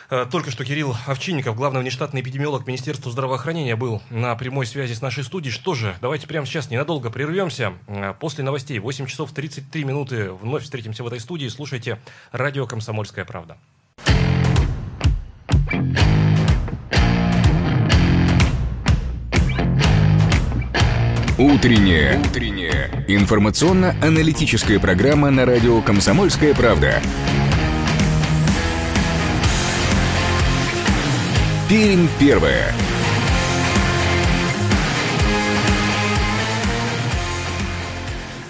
Э, 0.09 0.25
только 0.29 0.51
что 0.51 0.63
Кирилл 0.63 0.95
Овчинников, 1.07 1.55
главный 1.55 1.81
внештатный 1.81 2.21
эпидемиолог 2.21 2.67
Министерства 2.67 3.11
здравоохранения, 3.11 3.75
был 3.75 4.01
на 4.09 4.35
прямой 4.35 4.65
связи 4.65 4.93
с 4.93 5.01
нашей 5.01 5.23
студией. 5.23 5.51
Что 5.51 5.73
же, 5.73 5.95
давайте 6.01 6.27
прямо 6.27 6.45
сейчас 6.45 6.69
ненадолго 6.69 7.09
прервемся. 7.09 7.73
Э, 7.87 8.13
после 8.19 8.43
новостей 8.43 8.79
8 8.79 9.07
часов 9.07 9.31
33 9.31 9.83
минуты 9.83 10.31
вновь 10.31 10.63
встретимся 10.63 11.03
в 11.03 11.07
этой 11.07 11.19
студии. 11.19 11.47
Слушайте 11.47 11.99
радио 12.31 12.67
«Комсомольская 12.67 13.25
правда». 13.25 13.57
Утренняя. 21.37 22.17
Утренняя. 22.17 22.89
Информационно-аналитическая 23.09 24.79
программа 24.79 25.31
на 25.31 25.45
радио 25.45 25.81
«Комсомольская 25.81 26.53
правда». 26.53 27.01
Пермь 31.67 32.07
первая. 32.17 32.73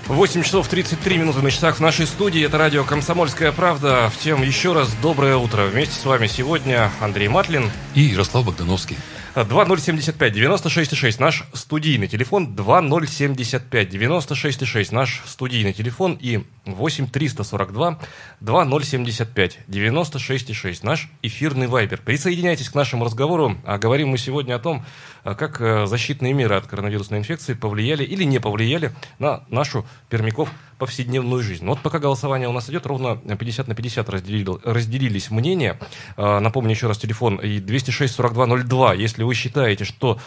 Восемь 0.06 0.44
часов 0.44 0.68
33 0.68 1.18
минуты 1.18 1.40
на 1.40 1.50
часах 1.50 1.78
в 1.78 1.80
нашей 1.80 2.06
студии. 2.06 2.46
Это 2.46 2.60
радио 2.60 2.84
«Комсомольская 2.84 3.52
правда». 3.52 4.12
Всем 4.16 4.44
еще 4.44 4.74
раз 4.74 4.94
доброе 5.02 5.38
утро. 5.38 5.64
Вместе 5.64 5.96
с 5.96 6.06
вами 6.06 6.28
сегодня 6.28 6.92
Андрей 7.02 7.30
Матлин 7.30 7.72
и 7.96 8.02
Ярослав 8.02 8.46
Богдановский. 8.46 8.98
2075 9.44 10.34
96,6 10.34 11.16
наш 11.20 11.44
студийный 11.54 12.08
телефон, 12.08 12.56
2075 12.56 13.94
96,6 13.94 14.94
наш 14.96 15.24
студийный 15.26 15.74
телефон 15.74 16.18
и 16.22 16.46
8 16.64 17.08
342 17.08 18.00
2075 18.40 19.60
96,6 19.68 20.80
наш 20.84 21.10
эфирный 21.22 21.68
вайбер. 21.68 22.02
Присоединяйтесь 22.02 22.70
к 22.70 22.76
нашему 22.76 23.04
разговору. 23.04 23.58
А 23.66 23.78
говорим 23.78 24.08
мы 24.10 24.18
сегодня 24.18 24.56
о 24.56 24.60
том, 24.60 24.86
а, 25.26 25.36
как 25.36 25.60
э, 25.60 25.86
защитные 25.86 26.32
меры 26.34 26.56
от 26.56 26.68
коронавирусной 26.68 27.20
инфекции 27.20 27.56
повлияли 27.56 28.06
или 28.06 28.24
не 28.24 28.40
повлияли 28.40 28.94
на 29.20 29.44
нашу 29.50 29.86
пермяков 30.10 30.50
повседневную 30.78 31.42
жизнь. 31.44 31.66
Вот 31.66 31.80
пока 31.80 32.00
голосование 32.00 32.48
у 32.48 32.52
нас 32.52 32.70
идет, 32.70 32.86
ровно 32.86 33.16
50 33.18 33.68
на 33.68 33.76
50 33.76 34.10
разделили, 34.10 34.50
разделились 34.64 35.32
мнения. 35.32 35.80
А, 36.18 36.40
напомню 36.40 36.72
еще 36.72 36.88
раз 36.88 36.98
телефон 36.98 37.38
и 37.38 37.60
206 37.60 38.16
4202. 38.16 38.94
Если 38.96 39.24
вы 39.24 39.34
считаете, 39.34 39.86
что 39.86 40.20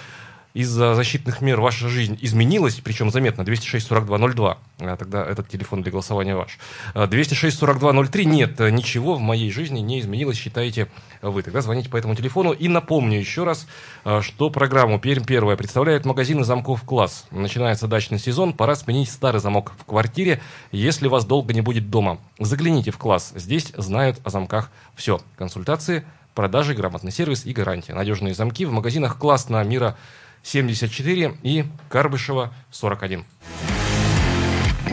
из-за 0.54 0.94
защитных 0.94 1.40
мер 1.40 1.60
ваша 1.60 1.88
жизнь 1.88 2.18
изменилась, 2.20 2.80
причем 2.82 3.10
заметно, 3.10 3.42
206-42-02, 3.42 4.56
а 4.80 4.96
тогда 4.96 5.24
этот 5.24 5.48
телефон 5.48 5.82
для 5.82 5.92
голосования 5.92 6.34
ваш. 6.34 6.58
206-42-03, 6.94 8.24
нет, 8.24 8.58
ничего 8.58 9.14
в 9.14 9.20
моей 9.20 9.50
жизни 9.50 9.80
не 9.80 10.00
изменилось, 10.00 10.36
считаете 10.36 10.88
вы. 11.22 11.42
Тогда 11.42 11.60
звоните 11.60 11.88
по 11.88 11.96
этому 11.96 12.14
телефону. 12.14 12.52
И 12.52 12.68
напомню 12.68 13.18
еще 13.18 13.44
раз, 13.44 13.66
а, 14.04 14.22
что 14.22 14.50
программу 14.50 14.98
«Пермь 14.98 15.24
первая» 15.24 15.56
представляет 15.56 16.04
магазины 16.04 16.44
замков 16.44 16.82
«Класс». 16.82 17.26
Начинается 17.30 17.86
дачный 17.86 18.18
сезон, 18.18 18.52
пора 18.52 18.76
сменить 18.76 19.10
старый 19.10 19.40
замок 19.40 19.72
в 19.78 19.84
квартире, 19.84 20.40
если 20.72 21.08
вас 21.08 21.24
долго 21.24 21.52
не 21.52 21.60
будет 21.60 21.90
дома. 21.90 22.18
Загляните 22.38 22.90
в 22.90 22.98
«Класс», 22.98 23.32
здесь 23.34 23.72
знают 23.76 24.20
о 24.24 24.30
замках 24.30 24.70
все. 24.94 25.20
Консультации, 25.36 26.04
продажи, 26.34 26.74
грамотный 26.74 27.12
сервис 27.12 27.44
и 27.44 27.52
гарантия. 27.52 27.94
Надежные 27.94 28.34
замки 28.34 28.64
в 28.64 28.72
магазинах 28.72 29.18
«Класс» 29.18 29.48
на 29.48 29.62
Мира 29.64 29.96
74 30.42 31.34
и 31.42 31.64
Карбышева 31.88 32.54
41. 32.70 33.24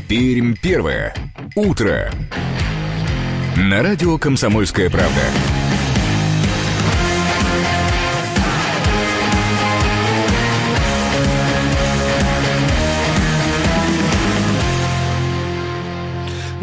Пермь 0.08 0.56
первое. 0.62 1.16
Утро. 1.56 2.12
На 3.56 3.82
радио 3.82 4.18
«Комсомольская 4.18 4.90
правда». 4.90 5.22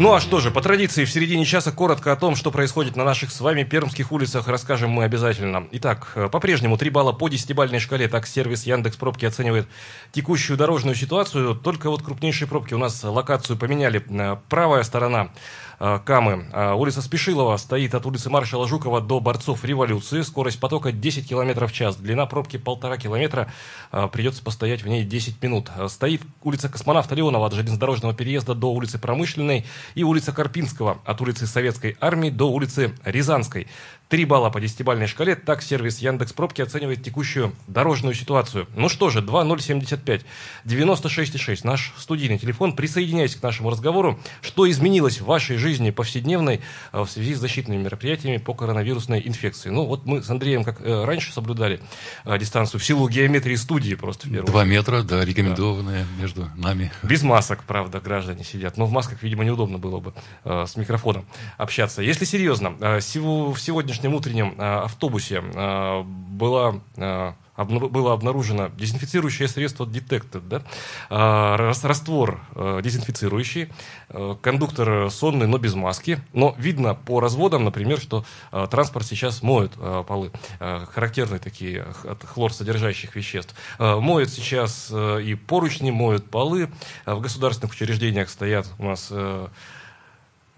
Ну 0.03 0.11
а 0.13 0.19
что 0.19 0.41
же, 0.41 0.51
по 0.51 0.59
традиции 0.59 1.05
в 1.05 1.09
середине 1.09 1.45
часа 1.45 1.71
коротко 1.71 2.11
о 2.11 2.17
том, 2.17 2.35
что 2.35 2.51
происходит 2.51 2.97
на 2.97 3.05
наших 3.05 3.31
с 3.31 3.39
вами 3.39 3.63
пермских 3.63 4.11
улицах, 4.11 4.49
расскажем 4.49 4.89
мы 4.89 5.05
обязательно. 5.05 5.65
Итак, 5.71 6.11
э, 6.15 6.27
по-прежнему 6.27 6.77
3 6.77 6.89
балла 6.89 7.13
по 7.13 7.29
10-бальной 7.29 7.79
шкале, 7.79 8.09
так 8.09 8.27
сервис 8.27 8.65
Яндекс 8.65 8.97
Пробки 8.97 9.23
оценивает 9.23 9.65
текущую 10.11 10.57
дорожную 10.57 10.95
ситуацию. 10.95 11.55
Только 11.55 11.89
вот 11.89 12.01
крупнейшие 12.01 12.49
пробки 12.49 12.73
у 12.73 12.79
нас 12.79 13.01
локацию 13.01 13.55
поменяли. 13.55 14.03
Э, 14.09 14.35
правая 14.49 14.83
сторона 14.83 15.29
Камы. 16.05 16.45
Э, 16.53 16.73
улица 16.73 17.01
Спешилова 17.01 17.57
стоит 17.57 17.93
от 17.93 18.05
улицы 18.05 18.29
маршала 18.29 18.67
Жукова 18.67 19.01
до 19.01 19.19
Борцов 19.19 19.65
революции. 19.65 20.21
Скорость 20.21 20.59
потока 20.59 20.93
10 20.93 21.27
км 21.27 21.67
в 21.67 21.73
час. 21.73 21.97
Длина 21.97 22.25
пробки 22.25 22.57
полтора 22.57 22.97
километра. 22.97 23.51
Э, 23.91 24.07
придется 24.07 24.41
постоять 24.41 24.83
в 24.83 24.87
ней 24.87 25.03
10 25.03 25.43
минут. 25.43 25.69
Стоит 25.89 26.21
улица 26.41 26.69
Космонавта 26.69 27.15
Леонова 27.15 27.47
от 27.47 27.53
железнодорожного 27.53 28.13
переезда 28.13 28.55
до 28.55 28.71
улицы 28.71 28.97
Промышленной 28.97 29.65
и 29.95 30.03
улица 30.03 30.31
Карпинского 30.31 30.99
от 31.03 31.19
улицы 31.19 31.47
Советской 31.47 31.97
Армии 31.99 32.29
до 32.29 32.49
улицы 32.49 32.93
Рязанской. 33.03 33.67
3 34.13 34.25
балла 34.25 34.51
по 34.51 34.59
10-бальной 34.59 35.07
шкале. 35.07 35.35
Так 35.35 35.63
сервис 35.63 35.97
Яндекс 35.97 36.33
Пробки 36.33 36.61
оценивает 36.61 37.01
текущую 37.01 37.51
дорожную 37.65 38.13
ситуацию. 38.13 38.67
Ну 38.75 38.87
что 38.87 39.09
же, 39.09 39.23
2075 39.23 40.21
96,6. 40.65 41.61
Наш 41.63 41.91
студийный 41.97 42.37
телефон. 42.37 42.75
Присоединяйтесь 42.75 43.37
к 43.37 43.41
нашему 43.41 43.71
разговору. 43.71 44.19
Что 44.41 44.69
изменилось 44.69 45.19
в 45.19 45.25
вашей 45.25 45.57
жизни 45.57 45.89
повседневной 45.89 46.61
э, 46.91 47.01
в 47.01 47.07
связи 47.07 47.33
с 47.33 47.39
защитными 47.39 47.81
мероприятиями 47.81 48.37
по 48.37 48.53
коронавирусной 48.53 49.19
инфекции? 49.25 49.71
Ну 49.71 49.85
вот 49.85 50.05
мы 50.05 50.21
с 50.21 50.29
Андреем, 50.29 50.63
как 50.63 50.81
э, 50.81 51.05
раньше, 51.05 51.33
соблюдали 51.33 51.79
э, 52.23 52.37
дистанцию 52.37 52.81
в 52.81 52.85
силу 52.85 53.09
геометрии 53.09 53.55
студии 53.55 53.95
просто. 53.95 54.29
Два 54.29 54.63
метра, 54.63 55.01
да, 55.01 55.25
рекомендованные 55.25 56.03
да. 56.03 56.21
между 56.21 56.51
нами. 56.55 56.91
Без 57.01 57.23
масок, 57.23 57.63
правда, 57.63 57.99
граждане 57.99 58.43
сидят. 58.43 58.77
Но 58.77 58.85
в 58.85 58.91
масках, 58.91 59.23
видимо, 59.23 59.43
неудобно 59.43 59.79
было 59.79 59.99
бы 59.99 60.13
с 60.43 60.75
микрофоном 60.75 61.25
общаться. 61.57 62.03
Если 62.03 62.25
серьезно, 62.25 62.75
в 62.79 63.01
сегодняшнем 63.01 64.02
сегодняшнем 64.03 64.15
утреннем 64.15 64.55
э, 64.57 64.83
автобусе 64.83 65.43
э, 65.43 66.03
была 66.03 66.81
э, 66.97 67.33
было 67.55 68.13
обнаружено 68.13 68.69
дезинфицирующее 68.69 69.47
средство 69.47 69.85
Detected, 69.85 70.41
да? 70.47 70.63
раствор 71.55 72.41
дезинфицирующий, 72.81 73.69
кондуктор 74.41 75.11
сонный, 75.11 75.45
но 75.45 75.59
без 75.59 75.75
маски. 75.75 76.19
Но 76.33 76.55
видно 76.57 76.95
по 76.95 77.19
разводам, 77.19 77.63
например, 77.63 77.99
что 77.99 78.25
транспорт 78.71 79.05
сейчас 79.05 79.43
моет 79.43 79.73
полы, 80.07 80.31
характерные 80.59 81.37
такие 81.37 81.85
от 82.05 82.25
хлорсодержащих 82.25 83.15
веществ. 83.15 83.53
Моют 83.77 84.31
сейчас 84.31 84.91
и 84.91 85.35
поручни, 85.35 85.91
моют 85.91 86.31
полы. 86.31 86.71
В 87.05 87.19
государственных 87.19 87.73
учреждениях 87.73 88.31
стоят 88.31 88.67
у 88.79 88.85
нас 88.85 89.13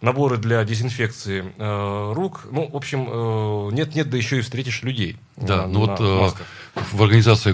наборы 0.02 0.38
для 0.38 0.64
дезинфекции 0.64 1.54
э, 1.58 2.14
рук. 2.14 2.46
Ну, 2.52 2.70
в 2.70 2.76
общем, 2.76 3.08
э, 3.10 3.74
нет-нет, 3.74 4.10
да 4.10 4.18
еще 4.18 4.38
и 4.40 4.42
встретишь 4.42 4.84
людей. 4.84 5.18
Да, 5.38 5.64
э, 5.64 5.68
ну 5.68 5.80
вот 5.82 6.00
э, 6.00 6.30
в 6.92 7.04
организации, 7.04 7.54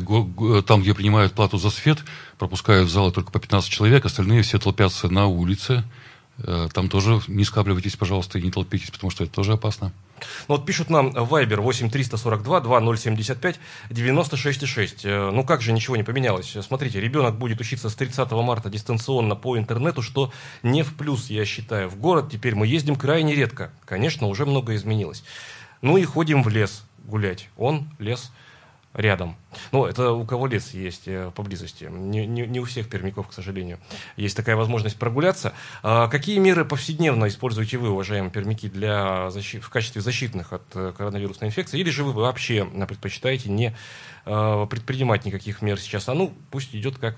там, 0.61 0.81
где 0.81 0.93
принимают 0.93 1.33
плату 1.33 1.57
за 1.57 1.69
свет, 1.69 1.99
пропускают 2.37 2.89
в 2.89 2.91
залы 2.91 3.11
только 3.11 3.31
по 3.31 3.39
15 3.39 3.69
человек, 3.69 4.05
остальные 4.05 4.41
все 4.41 4.59
толпятся 4.59 5.09
на 5.09 5.27
улице. 5.27 5.83
Э, 6.39 6.67
там 6.73 6.89
тоже 6.89 7.21
не 7.27 7.43
скапливайтесь, 7.43 7.95
пожалуйста, 7.95 8.39
и 8.39 8.41
не 8.41 8.51
толпитесь, 8.51 8.91
потому 8.91 9.11
что 9.11 9.23
это 9.23 9.33
тоже 9.33 9.53
опасно. 9.53 9.91
Ну 10.47 10.55
вот 10.55 10.65
пишут 10.65 10.89
нам 10.89 11.09
Viber 11.09 11.61
8 11.61 11.89
342 11.89 12.61
2075 12.61 13.59
96 13.89 15.05
Ну 15.05 15.43
как 15.43 15.61
же 15.61 15.71
ничего 15.71 15.95
не 15.95 16.03
поменялось? 16.03 16.55
Смотрите, 16.61 16.99
ребенок 16.99 17.37
будет 17.37 17.59
учиться 17.61 17.89
с 17.89 17.95
30 17.95 18.31
марта 18.31 18.69
дистанционно 18.69 19.35
по 19.35 19.57
интернету, 19.57 20.01
что 20.01 20.31
не 20.63 20.83
в 20.83 20.95
плюс, 20.95 21.29
я 21.29 21.45
считаю. 21.45 21.89
В 21.89 21.97
город 21.97 22.29
теперь 22.31 22.55
мы 22.55 22.67
ездим 22.67 22.95
крайне 22.95 23.35
редко. 23.35 23.71
Конечно, 23.85 24.27
уже 24.27 24.45
много 24.45 24.75
изменилось. 24.75 25.23
Ну 25.81 25.97
и 25.97 26.03
ходим 26.03 26.43
в 26.43 26.49
лес 26.49 26.83
гулять. 27.05 27.49
Он, 27.57 27.89
лес, 27.99 28.31
рядом. 28.93 29.35
Ну, 29.71 29.85
это 29.85 30.11
у 30.11 30.25
кого 30.25 30.47
лес 30.47 30.73
есть 30.73 31.07
э, 31.07 31.31
поблизости. 31.35 31.85
Не, 31.85 32.25
не, 32.25 32.45
не 32.45 32.59
у 32.59 32.65
всех 32.65 32.89
пермяков, 32.89 33.27
к 33.27 33.33
сожалению, 33.33 33.79
есть 34.17 34.35
такая 34.35 34.55
возможность 34.55 34.97
прогуляться. 34.97 35.53
А 35.83 36.07
какие 36.07 36.37
меры 36.39 36.65
повседневно 36.65 37.27
используете 37.27 37.77
вы, 37.77 37.89
уважаемые 37.89 38.31
пермяки, 38.31 38.69
для 38.69 39.27
защи- 39.29 39.59
в 39.59 39.69
качестве 39.69 40.01
защитных 40.01 40.53
от 40.53 40.63
э, 40.75 40.93
коронавирусной 40.97 41.49
инфекции? 41.49 41.79
Или 41.79 41.89
же 41.89 42.03
вы 42.03 42.13
вообще 42.13 42.65
предпочитаете 42.65 43.49
не 43.49 43.67
э, 43.67 44.20
предпринимать 44.23 45.25
никаких 45.25 45.61
мер 45.61 45.79
сейчас? 45.79 46.09
А 46.09 46.13
ну, 46.13 46.33
пусть 46.49 46.75
идет 46.75 46.97
как 46.97 47.17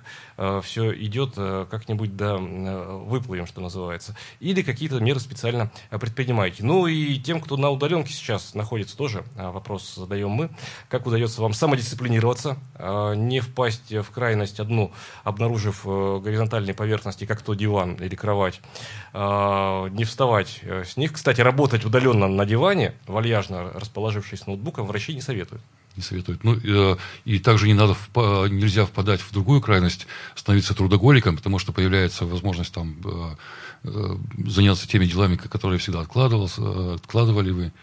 все 0.64 0.94
идет, 0.94 1.36
как-нибудь 1.36 2.16
да 2.16 2.38
выплывем, 2.38 3.46
что 3.48 3.62
называется. 3.62 4.16
Или 4.40 4.62
какие-то 4.62 5.00
меры 5.00 5.20
специально 5.20 5.72
предпринимаете. 5.90 6.64
Ну 6.64 6.88
и 6.88 7.18
тем, 7.20 7.42
кто 7.42 7.58
на 7.58 7.70
удаленке 7.70 8.14
сейчас 8.14 8.54
находится, 8.54 8.98
тоже 8.98 9.24
вопрос 9.36 9.96
задаем 9.96 10.30
мы. 10.30 10.50
Как 10.90 11.06
удается 11.06 11.42
вам 11.42 11.54
самодисциплинироваться, 11.54 12.58
не 13.16 13.40
впасть 13.40 13.94
в 13.94 14.12
крайность 14.12 14.60
одну, 14.60 14.92
обнаружив 15.24 15.82
э, 15.86 16.20
горизонтальные 16.24 16.74
поверхности, 16.74 17.26
как 17.26 17.42
то 17.42 17.54
диван 17.54 17.96
или 17.96 18.16
кровать, 18.16 18.62
не 19.14 20.04
вставать 20.06 20.60
э, 20.64 20.84
с 20.84 20.98
них. 20.98 21.14
Кстати, 21.14 21.42
работать 21.42 21.86
удаленно 21.86 22.28
на 22.28 22.46
диване, 22.46 22.94
вальяжно 23.08 23.72
расположившись 23.74 24.48
ноутбуком, 24.48 24.88
врачи 24.88 25.14
не 25.14 25.22
советуют 25.22 25.62
не 25.96 26.04
советуют. 26.04 26.44
Ну, 26.44 26.56
э, 26.56 26.98
и 27.26 27.40
также 27.40 27.68
не 27.68 27.74
надо, 27.74 27.96
нельзя 28.50 28.86
впадать 28.86 29.22
в 29.22 29.32
другую 29.32 29.62
крайность, 29.62 30.08
становиться 30.36 30.74
трудоголиком, 30.74 31.38
потому 31.38 31.60
что 31.60 31.72
появляется 31.72 32.26
возможность 32.26 32.74
там 32.74 33.38
заняться 34.46 34.88
теми 34.88 35.06
делами, 35.06 35.36
которые 35.36 35.78
всегда 35.78 36.00
откладывался, 36.00 36.94
откладывали 36.94 37.52
вы. 37.52 37.74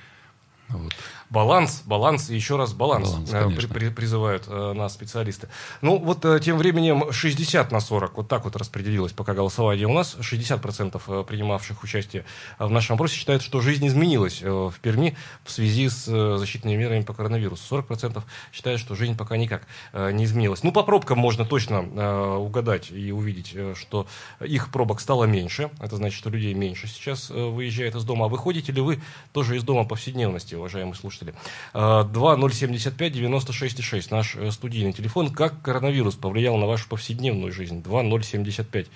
Вот. 0.68 0.94
Баланс, 1.30 1.82
баланс 1.86 2.28
и 2.28 2.34
еще 2.34 2.56
раз 2.56 2.72
баланс, 2.72 3.10
баланс 3.10 3.30
э, 3.32 3.50
при, 3.50 3.66
при, 3.66 3.88
призывают 3.90 4.46
э, 4.48 4.72
нас 4.72 4.94
специалисты. 4.94 5.48
Ну, 5.80 5.96
вот 5.96 6.24
э, 6.24 6.40
тем 6.40 6.58
временем 6.58 7.12
60 7.12 7.70
на 7.70 7.78
40, 7.78 8.16
вот 8.16 8.26
так 8.26 8.44
вот 8.44 8.56
распределилось 8.56 9.12
пока 9.12 9.32
голосование 9.32 9.86
у 9.86 9.92
нас. 9.92 10.16
60% 10.18 11.00
э, 11.06 11.24
принимавших 11.24 11.84
участие 11.84 12.24
в 12.58 12.68
нашем 12.68 12.94
опросе 12.94 13.14
считают, 13.14 13.42
что 13.42 13.60
жизнь 13.60 13.86
изменилась 13.86 14.40
э, 14.42 14.50
в 14.50 14.74
Перми 14.80 15.16
в 15.44 15.52
связи 15.52 15.88
с 15.88 16.04
защитными 16.36 16.74
мерами 16.74 17.02
по 17.02 17.14
коронавирусу. 17.14 17.76
40% 17.76 18.24
считают, 18.52 18.80
что 18.80 18.96
жизнь 18.96 19.16
пока 19.16 19.36
никак 19.36 19.68
не 19.92 20.24
изменилась. 20.24 20.64
Ну, 20.64 20.72
по 20.72 20.82
пробкам 20.82 21.18
можно 21.18 21.44
точно 21.44 22.38
угадать 22.38 22.90
и 22.90 23.12
увидеть, 23.12 23.54
что 23.76 24.06
их 24.40 24.72
пробок 24.72 25.00
стало 25.00 25.24
меньше. 25.24 25.70
Это 25.78 25.94
значит, 25.94 26.18
что 26.18 26.30
людей 26.30 26.54
меньше 26.54 26.88
сейчас 26.88 27.30
выезжает 27.30 27.94
из 27.94 28.02
дома. 28.04 28.26
А 28.26 28.28
выходите 28.28 28.72
ли 28.72 28.80
вы 28.80 29.00
тоже 29.32 29.56
из 29.56 29.62
дома 29.62 29.84
повседневности, 29.84 30.54
уважаемые 30.56 30.94
слушатели? 30.94 31.19
Слушатели. 31.20 31.35
2075 31.72 33.12
96 33.12 33.83
6 33.83 34.11
наш 34.11 34.37
э, 34.37 34.50
студийный 34.50 34.92
телефон. 34.92 35.30
Как 35.30 35.61
коронавирус 35.62 36.14
повлиял 36.14 36.56
на 36.56 36.66
вашу 36.66 36.88
повседневную 36.88 37.52
жизнь? 37.52 37.83
2075 37.83 38.87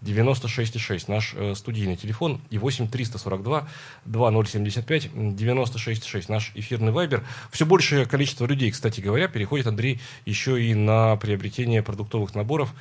96 0.00 0.80
6 0.80 1.08
наш 1.08 1.34
э, 1.34 1.54
студийный 1.54 1.96
телефон 1.96 2.40
и 2.50 2.58
8 2.58 2.88
342 2.88 3.68
2075 4.04 5.10
96 5.36 6.04
6 6.04 6.28
наш 6.28 6.52
эфирный 6.54 6.92
вайбер. 6.92 7.24
Все 7.50 7.66
большее 7.66 8.06
количество 8.06 8.46
людей, 8.46 8.70
кстати 8.70 9.00
говоря, 9.00 9.28
переходит, 9.28 9.66
Андрей, 9.66 10.00
еще 10.26 10.62
и 10.62 10.74
на 10.74 11.16
приобретение 11.16 11.82
продуктовых 11.82 12.34
наборов 12.34 12.74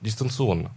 дистанционно. 0.00 0.72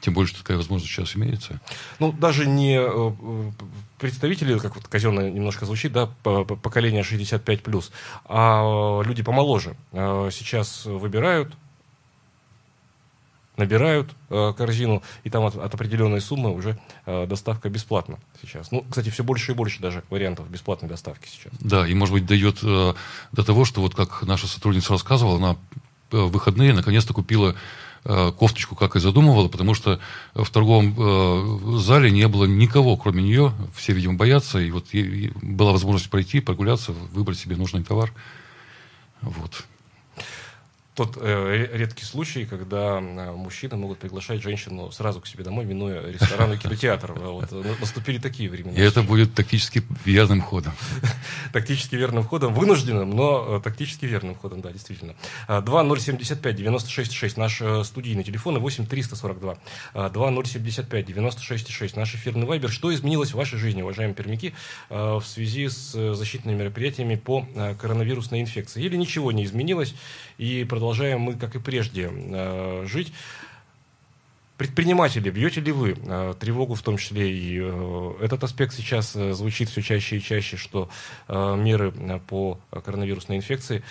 Тем 0.00 0.14
более, 0.14 0.28
что 0.28 0.38
такая 0.38 0.56
возможность 0.56 0.92
сейчас 0.92 1.16
имеется. 1.16 1.60
Ну, 1.98 2.12
даже 2.12 2.46
не 2.46 2.78
э, 2.78 3.50
представители, 3.98 4.58
как 4.58 4.76
вот 4.76 4.86
казенно 4.86 5.28
немножко 5.28 5.66
звучит, 5.66 5.92
да, 5.92 6.06
поколение 6.22 7.02
65+, 7.02 7.84
а 8.26 9.02
люди 9.02 9.22
помоложе 9.22 9.76
э, 9.92 10.30
сейчас 10.32 10.84
выбирают, 10.84 11.52
набирают 13.56 14.14
э, 14.30 14.52
корзину, 14.56 15.02
и 15.24 15.30
там 15.30 15.44
от, 15.44 15.56
от 15.56 15.74
определенной 15.74 16.20
суммы 16.20 16.54
уже 16.54 16.78
э, 17.06 17.26
доставка 17.26 17.68
бесплатна 17.68 18.18
сейчас. 18.40 18.70
Ну, 18.70 18.84
кстати, 18.88 19.10
все 19.10 19.24
больше 19.24 19.52
и 19.52 19.54
больше 19.54 19.80
даже 19.80 20.04
вариантов 20.10 20.48
бесплатной 20.48 20.88
доставки 20.88 21.28
сейчас. 21.28 21.52
Да, 21.60 21.86
и, 21.86 21.92
может 21.94 22.14
быть, 22.14 22.24
дает 22.24 22.58
э, 22.62 22.94
до 23.32 23.44
того, 23.44 23.64
что 23.64 23.80
вот 23.80 23.94
как 23.94 24.22
наша 24.22 24.46
сотрудница 24.46 24.92
рассказывала, 24.92 25.36
она 25.36 25.56
в 26.10 26.28
выходные 26.30 26.72
наконец-то 26.72 27.12
купила 27.12 27.50
Э, 27.50 27.56
кофточку, 28.04 28.74
как 28.74 28.96
и 28.96 29.00
задумывала, 29.00 29.48
потому 29.48 29.74
что 29.74 30.00
в 30.34 30.48
торговом 30.50 30.94
э, 30.96 31.78
зале 31.78 32.10
не 32.10 32.26
было 32.28 32.44
никого, 32.44 32.96
кроме 32.96 33.22
нее. 33.22 33.52
Все, 33.74 33.92
видимо, 33.92 34.14
боятся. 34.14 34.58
И 34.58 34.70
вот 34.70 34.86
была 35.42 35.72
возможность 35.72 36.10
пройти, 36.10 36.40
прогуляться, 36.40 36.92
выбрать 37.12 37.38
себе 37.38 37.56
нужный 37.56 37.82
товар. 37.82 38.12
Вот. 39.20 39.64
Тот 40.98 41.16
э, 41.20 41.68
редкий 41.74 42.04
случай, 42.04 42.44
когда 42.44 42.98
э, 42.98 43.30
мужчины 43.30 43.76
могут 43.76 44.00
приглашать 44.00 44.42
женщину 44.42 44.90
сразу 44.90 45.20
к 45.20 45.28
себе 45.28 45.44
домой, 45.44 45.64
минуя 45.64 46.02
ресторан 46.10 46.52
и 46.52 46.56
кинотеатр. 46.56 47.12
А 47.12 47.30
вот, 47.30 47.52
э, 47.52 47.74
наступили 47.80 48.18
такие 48.18 48.50
времена. 48.50 48.76
И 48.76 48.80
это 48.80 49.04
будет 49.04 49.32
тактически 49.32 49.84
верным 50.04 50.40
ходом. 50.40 50.72
Тактически 51.52 51.94
верным 51.94 52.24
ходом, 52.24 52.52
вынужденным, 52.52 53.10
но 53.10 53.58
э, 53.58 53.60
тактически 53.62 54.06
верным 54.06 54.34
ходом, 54.34 54.60
да, 54.60 54.72
действительно. 54.72 55.14
2075 55.46 56.56
96 56.56 57.12
6 57.12 57.36
наш 57.36 57.62
студийный 57.84 58.24
телефон 58.24 58.56
и 58.56 58.58
8 58.58 58.86
342 58.86 59.56
2075 59.94 61.06
96 61.06 61.70
6 61.70 61.96
наш 61.96 62.14
эфирный 62.16 62.44
вайбер. 62.44 62.70
Что 62.70 62.92
изменилось 62.92 63.30
в 63.30 63.34
вашей 63.36 63.58
жизни, 63.60 63.82
уважаемые 63.82 64.16
пермяки, 64.16 64.52
в 64.90 65.22
связи 65.22 65.68
с 65.68 66.14
защитными 66.14 66.56
мероприятиями 66.56 67.14
по 67.14 67.46
коронавирусной 67.80 68.40
инфекции? 68.40 68.82
Или 68.82 68.96
ничего 68.96 69.30
не 69.30 69.44
изменилось 69.44 69.94
и 70.38 70.64
продолжаем 70.64 71.20
мы, 71.20 71.34
как 71.34 71.56
и 71.56 71.58
прежде, 71.58 72.10
э, 72.10 72.86
жить. 72.86 73.12
Предприниматели, 74.56 75.30
бьете 75.30 75.60
ли 75.60 75.70
вы 75.70 75.96
э, 75.96 76.34
тревогу, 76.38 76.74
в 76.74 76.82
том 76.82 76.96
числе 76.96 77.30
и 77.30 77.58
э, 77.60 78.14
этот 78.22 78.44
аспект 78.44 78.74
сейчас 78.74 79.12
звучит 79.12 79.68
все 79.68 79.82
чаще 79.82 80.16
и 80.16 80.22
чаще, 80.22 80.56
что 80.56 80.88
меры 81.28 81.92
по 82.28 82.58
коронавирусной 82.70 83.36
инфекции 83.36 83.82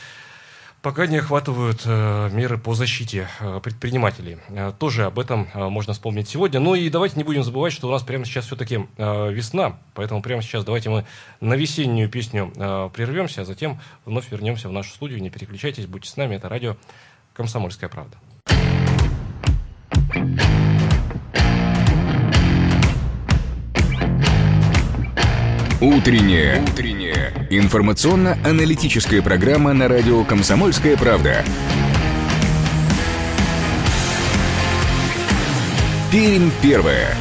пока 0.81 1.05
не 1.07 1.17
охватывают 1.17 1.85
меры 1.85 2.57
по 2.57 2.73
защите 2.73 3.27
предпринимателей. 3.63 4.37
Тоже 4.79 5.05
об 5.05 5.19
этом 5.19 5.47
можно 5.53 5.93
вспомнить 5.93 6.29
сегодня. 6.29 6.59
Ну 6.59 6.75
и 6.75 6.89
давайте 6.89 7.17
не 7.17 7.23
будем 7.23 7.43
забывать, 7.43 7.73
что 7.73 7.87
у 7.87 7.91
нас 7.91 8.03
прямо 8.03 8.25
сейчас 8.25 8.45
все-таки 8.45 8.87
весна, 8.97 9.77
поэтому 9.93 10.21
прямо 10.21 10.41
сейчас 10.41 10.63
давайте 10.63 10.89
мы 10.89 11.05
на 11.41 11.55
весеннюю 11.55 12.09
песню 12.09 12.51
прервемся, 12.93 13.41
а 13.41 13.45
затем 13.45 13.79
вновь 14.05 14.31
вернемся 14.31 14.69
в 14.69 14.71
нашу 14.71 14.91
студию. 14.91 15.21
Не 15.21 15.29
переключайтесь, 15.29 15.85
будьте 15.85 16.09
с 16.09 16.17
нами, 16.17 16.35
это 16.35 16.47
радио 16.47 16.77
«Комсомольская 17.33 17.89
правда». 17.89 18.17
Утренняя. 25.79 26.65
Утренняя. 27.17 27.33
Информационно-аналитическая 27.49 29.21
программа 29.21 29.73
на 29.73 29.87
радио 29.87 30.23
«Комсомольская 30.23 30.97
правда». 30.97 31.43
Пермь 36.11 36.51
первая. 36.61 37.15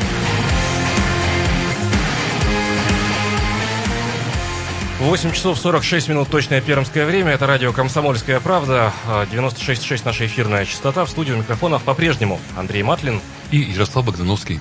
8 5.01 5.33
часов 5.33 5.59
46 5.59 6.09
минут 6.09 6.29
точное 6.29 6.61
пермское 6.61 7.05
время. 7.07 7.33
Это 7.33 7.47
радио 7.47 7.73
«Комсомольская 7.73 8.41
правда». 8.41 8.93
96,6 9.07 10.03
наша 10.05 10.27
эфирная 10.27 10.65
частота. 10.65 11.05
В 11.05 11.11
студию 11.11 11.37
микрофонов 11.37 11.83
по-прежнему 11.83 12.41
Андрей 12.57 12.83
Матлин. 12.83 13.21
И 13.51 13.59
Ярослав 13.59 14.07
Богдановский. 14.07 14.61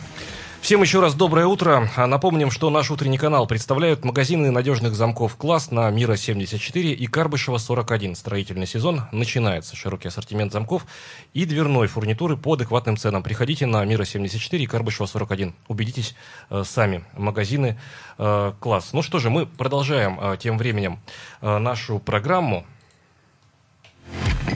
Всем 0.65 0.81
еще 0.81 0.99
раз 0.99 1.13
доброе 1.13 1.45
утро. 1.45 1.91
Напомним, 1.95 2.49
что 2.49 2.71
наш 2.71 2.89
утренний 2.89 3.19
канал 3.19 3.45
представляют 3.45 4.03
магазины 4.03 4.49
надежных 4.49 4.95
замков 4.95 5.35
«Класс» 5.35 5.69
на 5.69 5.91
Мира 5.91 6.15
74 6.15 6.91
и 6.91 7.05
Карбышева 7.05 7.59
41. 7.59 8.15
Строительный 8.15 8.65
сезон 8.65 9.03
начинается. 9.11 9.75
Широкий 9.75 10.07
ассортимент 10.07 10.51
замков 10.51 10.87
и 11.35 11.45
дверной 11.45 11.85
фурнитуры 11.85 12.35
по 12.35 12.53
адекватным 12.53 12.97
ценам. 12.97 13.21
Приходите 13.21 13.67
на 13.67 13.85
Мира 13.85 14.05
74 14.05 14.63
и 14.63 14.65
Карбышева 14.65 15.05
41. 15.05 15.53
Убедитесь 15.67 16.15
э, 16.49 16.63
сами. 16.65 17.03
Магазины 17.13 17.79
э, 18.17 18.53
«Класс». 18.59 18.89
Ну 18.93 19.03
что 19.03 19.19
же, 19.19 19.29
мы 19.29 19.45
продолжаем 19.45 20.19
э, 20.19 20.35
тем 20.39 20.57
временем 20.57 20.99
э, 21.41 21.59
нашу 21.59 21.99
программу. 21.99 22.65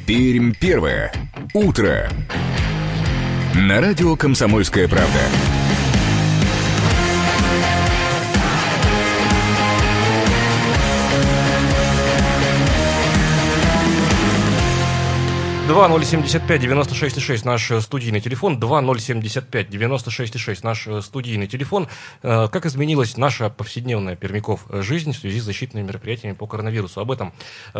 Пермь 0.07 0.53
первое. 0.59 1.13
Утро. 1.53 2.09
На 3.53 3.79
радио 3.79 4.15
«Комсомольская 4.15 4.87
правда». 4.87 5.58
2075-96-6 15.69 17.45
наш 17.45 17.69
э, 17.69 17.79
студийный 17.79 18.21
телефон, 18.21 18.57
2075-96-6 18.59 20.61
наш 20.63 20.87
э, 20.87 21.01
студийный 21.01 21.45
телефон. 21.45 21.85
Э, 22.23 22.47
как 22.51 22.65
изменилась 22.65 23.17
наша 23.17 23.51
повседневная 23.51 24.15
Пермяков 24.15 24.61
жизнь 24.71 25.11
в 25.11 25.17
связи 25.17 25.39
с 25.39 25.43
защитными 25.43 25.85
мероприятиями 25.85 26.33
по 26.33 26.47
коронавирусу? 26.47 27.01
Об 27.01 27.11
этом 27.11 27.33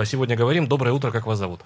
сегодня 0.03 0.35
говорим. 0.35 0.67
Доброе 0.67 0.91
утро, 0.91 1.09
как 1.09 1.25
вас 1.25 1.39
зовут? 1.39 1.61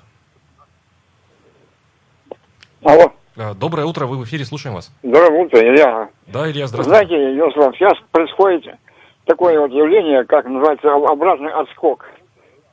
Алло. 2.84 3.12
Доброе 3.60 3.86
утро, 3.86 4.06
вы 4.06 4.18
в 4.18 4.24
эфире, 4.24 4.46
слушаем 4.46 4.76
вас. 4.76 4.94
Доброе 5.04 5.44
утро, 5.44 5.60
Илья. 5.60 6.08
Да, 6.28 6.50
Илья, 6.50 6.68
здравствуйте. 6.68 7.06
Знаете, 7.06 7.36
Ярослав, 7.36 7.76
сейчас 7.76 7.96
происходит 8.12 8.64
такое 9.26 9.60
вот 9.60 9.72
явление, 9.72 10.24
как 10.24 10.46
называется, 10.46 10.94
обратный 10.94 11.52
отскок 11.52 12.06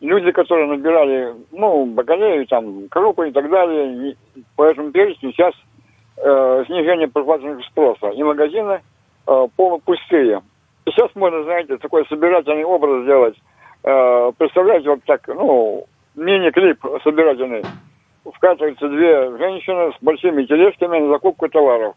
люди, 0.00 0.30
которые 0.32 0.66
набирали, 0.66 1.34
ну, 1.52 1.86
бакалею, 1.86 2.46
там, 2.46 2.88
крупы 2.88 3.28
и 3.28 3.32
так 3.32 3.48
далее, 3.50 4.16
по 4.56 4.64
этому 4.64 4.90
перечню 4.90 5.32
сейчас 5.32 5.54
э, 6.16 6.64
снижение 6.66 7.08
покупательного 7.08 7.62
спроса. 7.62 8.08
И 8.08 8.22
магазины 8.22 8.80
э, 9.26 9.46
полупустые. 9.56 10.42
И 10.86 10.90
сейчас 10.90 11.10
можно, 11.14 11.42
знаете, 11.44 11.76
такой 11.76 12.06
собирательный 12.06 12.64
образ 12.64 13.02
сделать. 13.02 13.36
Э, 13.84 14.32
представляете, 14.36 14.90
вот 14.90 15.04
так, 15.04 15.26
ну, 15.28 15.84
мини-клип 16.14 16.84
собирательный. 17.04 17.62
Вкатываются 18.24 18.88
две 18.88 19.36
женщины 19.38 19.92
с 19.92 20.02
большими 20.02 20.44
тележками 20.44 20.98
на 20.98 21.08
закупку 21.08 21.48
товаров, 21.48 21.94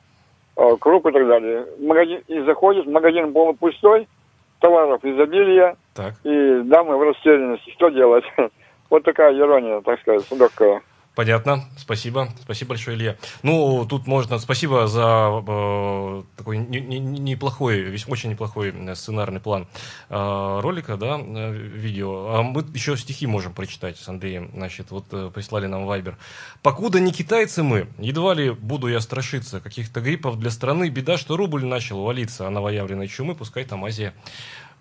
э, 0.57 0.75
круп 0.79 1.07
и 1.07 1.11
так 1.11 1.27
далее. 1.27 1.65
Магазин, 1.79 2.21
и 2.27 2.39
заходит, 2.41 2.85
магазин 2.85 3.33
полупустой, 3.33 4.07
товаров 4.63 5.03
изобилия, 5.03 5.75
так. 5.93 6.13
и 6.23 6.61
дамы 6.63 6.97
в 6.97 7.03
растерянности. 7.03 7.69
Что 7.71 7.89
делать? 7.89 8.23
Вот 8.89 9.03
такая 9.03 9.35
ирония, 9.35 9.81
так 9.81 9.99
сказать, 10.01 10.23
легкая. 10.31 10.83
Понятно, 11.15 11.65
спасибо, 11.77 12.29
спасибо 12.41 12.69
большое, 12.69 12.97
Илья. 12.97 13.17
Ну, 13.43 13.85
тут 13.87 14.07
можно, 14.07 14.39
спасибо 14.39 14.87
за 14.87 15.43
э, 15.47 16.23
такой 16.35 16.57
не, 16.57 16.81
не, 16.81 16.99
неплохой, 16.99 17.81
весь 17.81 18.07
очень 18.07 18.31
неплохой 18.31 18.73
сценарный 18.95 19.39
план 19.39 19.67
э, 20.09 20.59
ролика, 20.61 20.97
да, 20.97 21.19
э, 21.19 21.51
видео. 21.53 22.29
А 22.29 22.41
мы 22.41 22.65
еще 22.73 22.97
стихи 22.97 23.27
можем 23.27 23.53
прочитать 23.53 23.99
с 23.99 24.09
Андреем, 24.09 24.49
значит, 24.55 24.89
вот 24.89 25.05
э, 25.11 25.29
прислали 25.31 25.67
нам 25.67 25.85
Вайбер. 25.85 26.17
«Покуда 26.63 26.99
не 26.99 27.11
китайцы 27.11 27.61
мы, 27.61 27.87
едва 27.99 28.33
ли 28.33 28.49
буду 28.49 28.87
я 28.87 28.99
страшиться 28.99 29.59
каких-то 29.59 30.01
гриппов 30.01 30.39
для 30.39 30.49
страны, 30.49 30.89
беда, 30.89 31.19
что 31.19 31.37
рубль 31.37 31.63
начал 31.63 32.01
валиться, 32.01 32.47
а 32.47 32.49
новоявленной 32.49 33.07
чумы, 33.07 33.35
пускай 33.35 33.65
там 33.65 33.85
Азия 33.85 34.15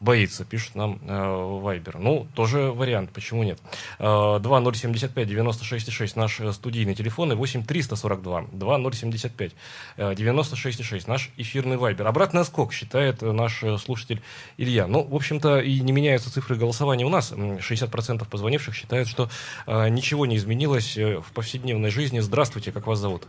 боится, 0.03 0.45
пишет 0.45 0.75
нам 0.75 0.99
э, 1.07 1.59
Вайбер. 1.61 1.99
Ну, 1.99 2.27
тоже 2.35 2.73
вариант, 2.73 3.11
почему 3.13 3.45
нет. 3.45 3.59
Э, 3.99 4.39
2075 4.41 5.29
96 5.29 5.93
6 5.93 6.17
наш 6.17 6.41
э, 6.41 6.53
студийный 6.53 6.95
телефон 6.95 7.33
и 7.33 7.35
8 7.37 7.65
342 7.65 8.47
2075 8.53 9.53
96 9.97 10.85
6 10.85 11.09
наш 11.09 11.31
эфирный 11.37 11.77
Вайбер. 11.77 12.07
Обратный 12.07 12.45
скок 12.45 12.73
считает 12.73 13.23
наш 13.23 13.63
слушатель 13.79 14.21
Илья. 14.57 14.87
Ну, 14.87 15.05
в 15.05 15.15
общем-то, 15.15 15.61
и 15.61 15.81
не 15.81 15.93
меняются 15.93 16.33
цифры 16.33 16.57
голосования 16.57 17.07
у 17.07 17.09
нас. 17.09 17.33
60% 17.33 18.29
позвонивших 18.29 18.75
считают, 18.75 19.09
что 19.09 19.29
э, 19.67 19.89
ничего 19.89 20.27
не 20.27 20.37
изменилось 20.37 20.97
в 20.97 21.33
повседневной 21.33 21.91
жизни. 21.91 22.19
Здравствуйте, 22.19 22.73
как 22.73 22.87
вас 22.87 22.99
зовут? 22.99 23.29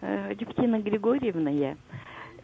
Алевтина 0.00 0.80
Григорьевна 0.80 1.50
я. 1.50 1.76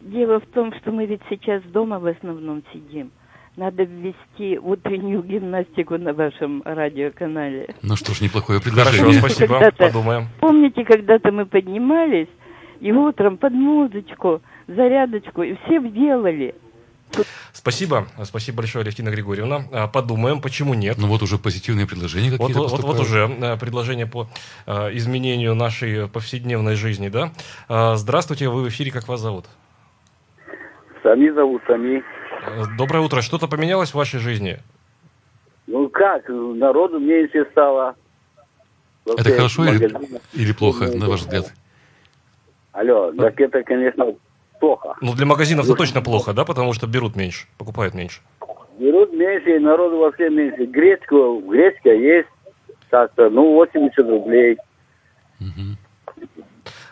Дело 0.05 0.39
в 0.39 0.45
том, 0.53 0.71
что 0.79 0.91
мы 0.91 1.07
ведь 1.07 1.21
сейчас 1.31 1.63
дома 1.63 1.97
в 1.97 2.05
основном 2.05 2.61
сидим. 2.71 3.11
Надо 3.57 3.83
ввести 3.83 4.59
утреннюю 4.59 5.23
гимнастику 5.23 5.97
на 5.97 6.13
вашем 6.13 6.61
радиоканале. 6.63 7.73
Ну 7.81 7.95
что 7.95 8.13
ж, 8.13 8.21
неплохое 8.21 8.61
предложение. 8.61 9.19
Хорошо, 9.19 9.35
спасибо, 9.35 9.71
подумаем. 9.75 10.27
Помните, 10.41 10.85
когда-то 10.85 11.31
мы 11.31 11.47
поднимались, 11.47 12.27
и 12.81 12.91
утром 12.91 13.37
под 13.37 13.53
музычку, 13.53 14.43
зарядочку, 14.67 15.41
и 15.41 15.55
все 15.65 15.79
делали. 15.89 16.53
Спасибо, 17.51 18.05
спасибо 18.25 18.57
большое, 18.57 18.83
Алевтина 18.83 19.09
Григорьевна. 19.09 19.63
А, 19.71 19.87
подумаем, 19.87 20.39
почему 20.39 20.75
нет. 20.75 20.97
Ну 20.99 21.07
вот 21.07 21.23
уже 21.23 21.39
позитивные 21.39 21.87
предложения 21.87 22.29
какие-то 22.29 22.59
вот, 22.59 22.71
вот, 22.71 22.83
вот 22.83 22.99
уже 22.99 23.25
а, 23.41 23.57
предложение 23.57 24.05
по 24.05 24.27
а, 24.67 24.89
изменению 24.95 25.55
нашей 25.55 26.07
повседневной 26.09 26.75
жизни, 26.75 27.09
да. 27.09 27.31
Здравствуйте, 27.95 28.49
вы 28.49 28.63
в 28.63 28.69
эфире, 28.69 28.91
как 28.91 29.07
вас 29.07 29.21
зовут? 29.21 29.45
Сами 31.05 31.29
зовут, 31.29 31.61
Сами. 31.67 32.03
Доброе 32.79 33.01
утро. 33.01 33.21
Что-то 33.21 33.47
поменялось 33.47 33.91
в 33.91 33.93
вашей 33.93 34.19
жизни? 34.19 34.57
Ну 35.67 35.87
как, 35.87 36.27
народу 36.27 36.99
меньше 36.99 37.45
стало. 37.51 37.93
Это 39.05 39.29
хорошо 39.29 39.65
или, 39.65 39.95
или 40.33 40.51
плохо, 40.51 40.87
на 40.87 41.07
ваш 41.07 41.19
взгляд? 41.21 41.53
Алло, 42.71 43.11
ну, 43.11 43.21
так 43.21 43.39
это, 43.39 43.61
конечно, 43.61 44.15
плохо. 44.59 44.95
Ну, 44.99 45.13
для 45.13 45.27
магазинов 45.27 45.65
это 45.65 45.75
точно 45.75 46.01
плохо, 46.01 46.33
да, 46.33 46.43
потому 46.43 46.73
что 46.73 46.87
берут 46.87 47.15
меньше, 47.15 47.45
покупают 47.59 47.93
меньше. 47.93 48.21
Берут 48.79 49.13
меньше, 49.13 49.57
и 49.57 49.59
народу 49.59 49.99
вообще 49.99 50.31
меньше. 50.31 50.65
Гречку, 50.65 51.39
гречка 51.47 51.93
есть, 51.93 52.29
так-то, 52.89 53.29
ну, 53.29 53.53
80 53.53 53.97
рублей. 54.09 54.57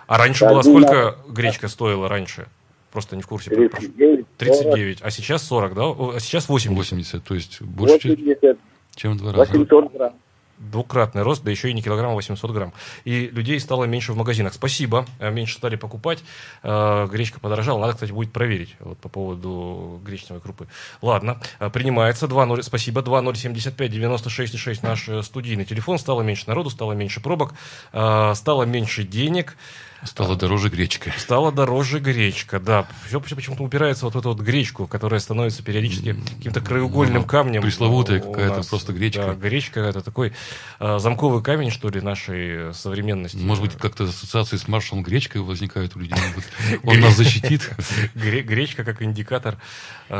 А 0.05 0.17
раньше 0.19 0.45
была 0.45 0.61
сколько 0.61 1.15
гречка 1.27 1.67
стоила 1.67 2.07
раньше? 2.07 2.45
Просто 2.93 3.15
не 3.15 3.23
в 3.23 3.27
курсе. 3.27 3.49
39. 3.49 4.25
39. 4.37 4.99
А 5.01 5.09
сейчас 5.09 5.41
40, 5.47 5.73
да? 5.73 5.81
А 6.15 6.19
сейчас 6.19 6.47
80. 6.47 6.77
80, 6.77 7.23
то 7.23 7.33
есть 7.33 7.59
больше, 7.59 8.09
80, 8.09 8.59
чем 8.95 9.13
в 9.13 9.17
два 9.17 9.33
раза. 9.33 9.51
800 9.51 9.93
грамм. 9.93 10.13
Двукратный 10.59 11.23
рост, 11.23 11.43
да 11.43 11.49
еще 11.49 11.71
и 11.71 11.73
не 11.73 11.81
килограмм, 11.81 12.11
а 12.11 12.13
800 12.13 12.51
грамм. 12.51 12.71
И 13.03 13.29
людей 13.29 13.59
стало 13.59 13.85
меньше 13.85 14.13
в 14.13 14.15
магазинах. 14.15 14.53
Спасибо, 14.53 15.07
э, 15.17 15.31
меньше 15.31 15.55
стали 15.55 15.75
покупать. 15.75 16.23
Э, 16.61 17.07
Гречка 17.07 17.39
подорожала. 17.39 17.79
Надо, 17.79 17.93
кстати, 17.93 18.11
будет 18.11 18.31
проверить 18.31 18.75
вот, 18.79 18.99
по 18.99 19.09
поводу 19.09 19.99
гречневой 20.05 20.39
крупы. 20.39 20.67
Ладно, 21.01 21.41
э, 21.59 21.71
принимается. 21.71 22.27
2.0, 22.27 22.61
спасибо. 22.61 23.01
2075 23.01 23.89
96 23.89 24.55
6 24.55 24.83
наш 24.83 25.09
студийный 25.23 25.65
телефон. 25.65 25.97
Стало 25.97 26.21
меньше 26.21 26.43
народу, 26.45 26.69
стало 26.69 26.93
меньше 26.93 27.21
пробок, 27.21 27.55
стало 27.89 28.63
меньше 28.65 29.03
денег. 29.03 29.57
Стала 30.05 30.35
дороже 30.35 30.69
гречка. 30.69 31.13
Стала 31.17 31.51
дороже 31.51 31.99
гречка, 31.99 32.59
да. 32.59 32.85
Все, 33.07 33.19
почему-то 33.19 33.63
упирается 33.63 34.05
вот 34.05 34.15
в 34.15 34.17
эту 34.19 34.29
вот 34.29 34.39
гречку, 34.41 34.85
которая 34.87 35.19
становится 35.19 35.63
периодически 35.63 36.13
каким-то 36.37 36.61
краеугольным 36.61 37.21
Ну, 37.21 37.27
камнем. 37.27 37.61
пресловутая 37.61 38.19
какая-то 38.19 38.67
просто 38.67 38.93
гречка. 38.93 39.27
Да, 39.27 39.33
гречка 39.33 39.79
это 39.79 40.01
такой 40.01 40.33
э, 40.79 40.99
замковый 40.99 41.41
камень, 41.41 41.71
что 41.71 41.89
ли, 41.89 42.01
нашей 42.01 42.73
современности. 42.73 43.37
Может 43.37 43.63
быть, 43.63 43.73
как-то 43.77 44.03
ассоциации 44.05 44.57
с 44.57 44.67
маршалом 44.67 45.03
Гречкой 45.03 45.41
возникают 45.41 45.95
у 45.95 45.99
людей. 45.99 46.17
Он 46.83 46.99
нас 46.99 47.15
защитит. 47.15 47.69
Гре- 48.15 48.41
Гречка 48.43 48.83
как 48.83 49.01
индикатор 49.01 49.57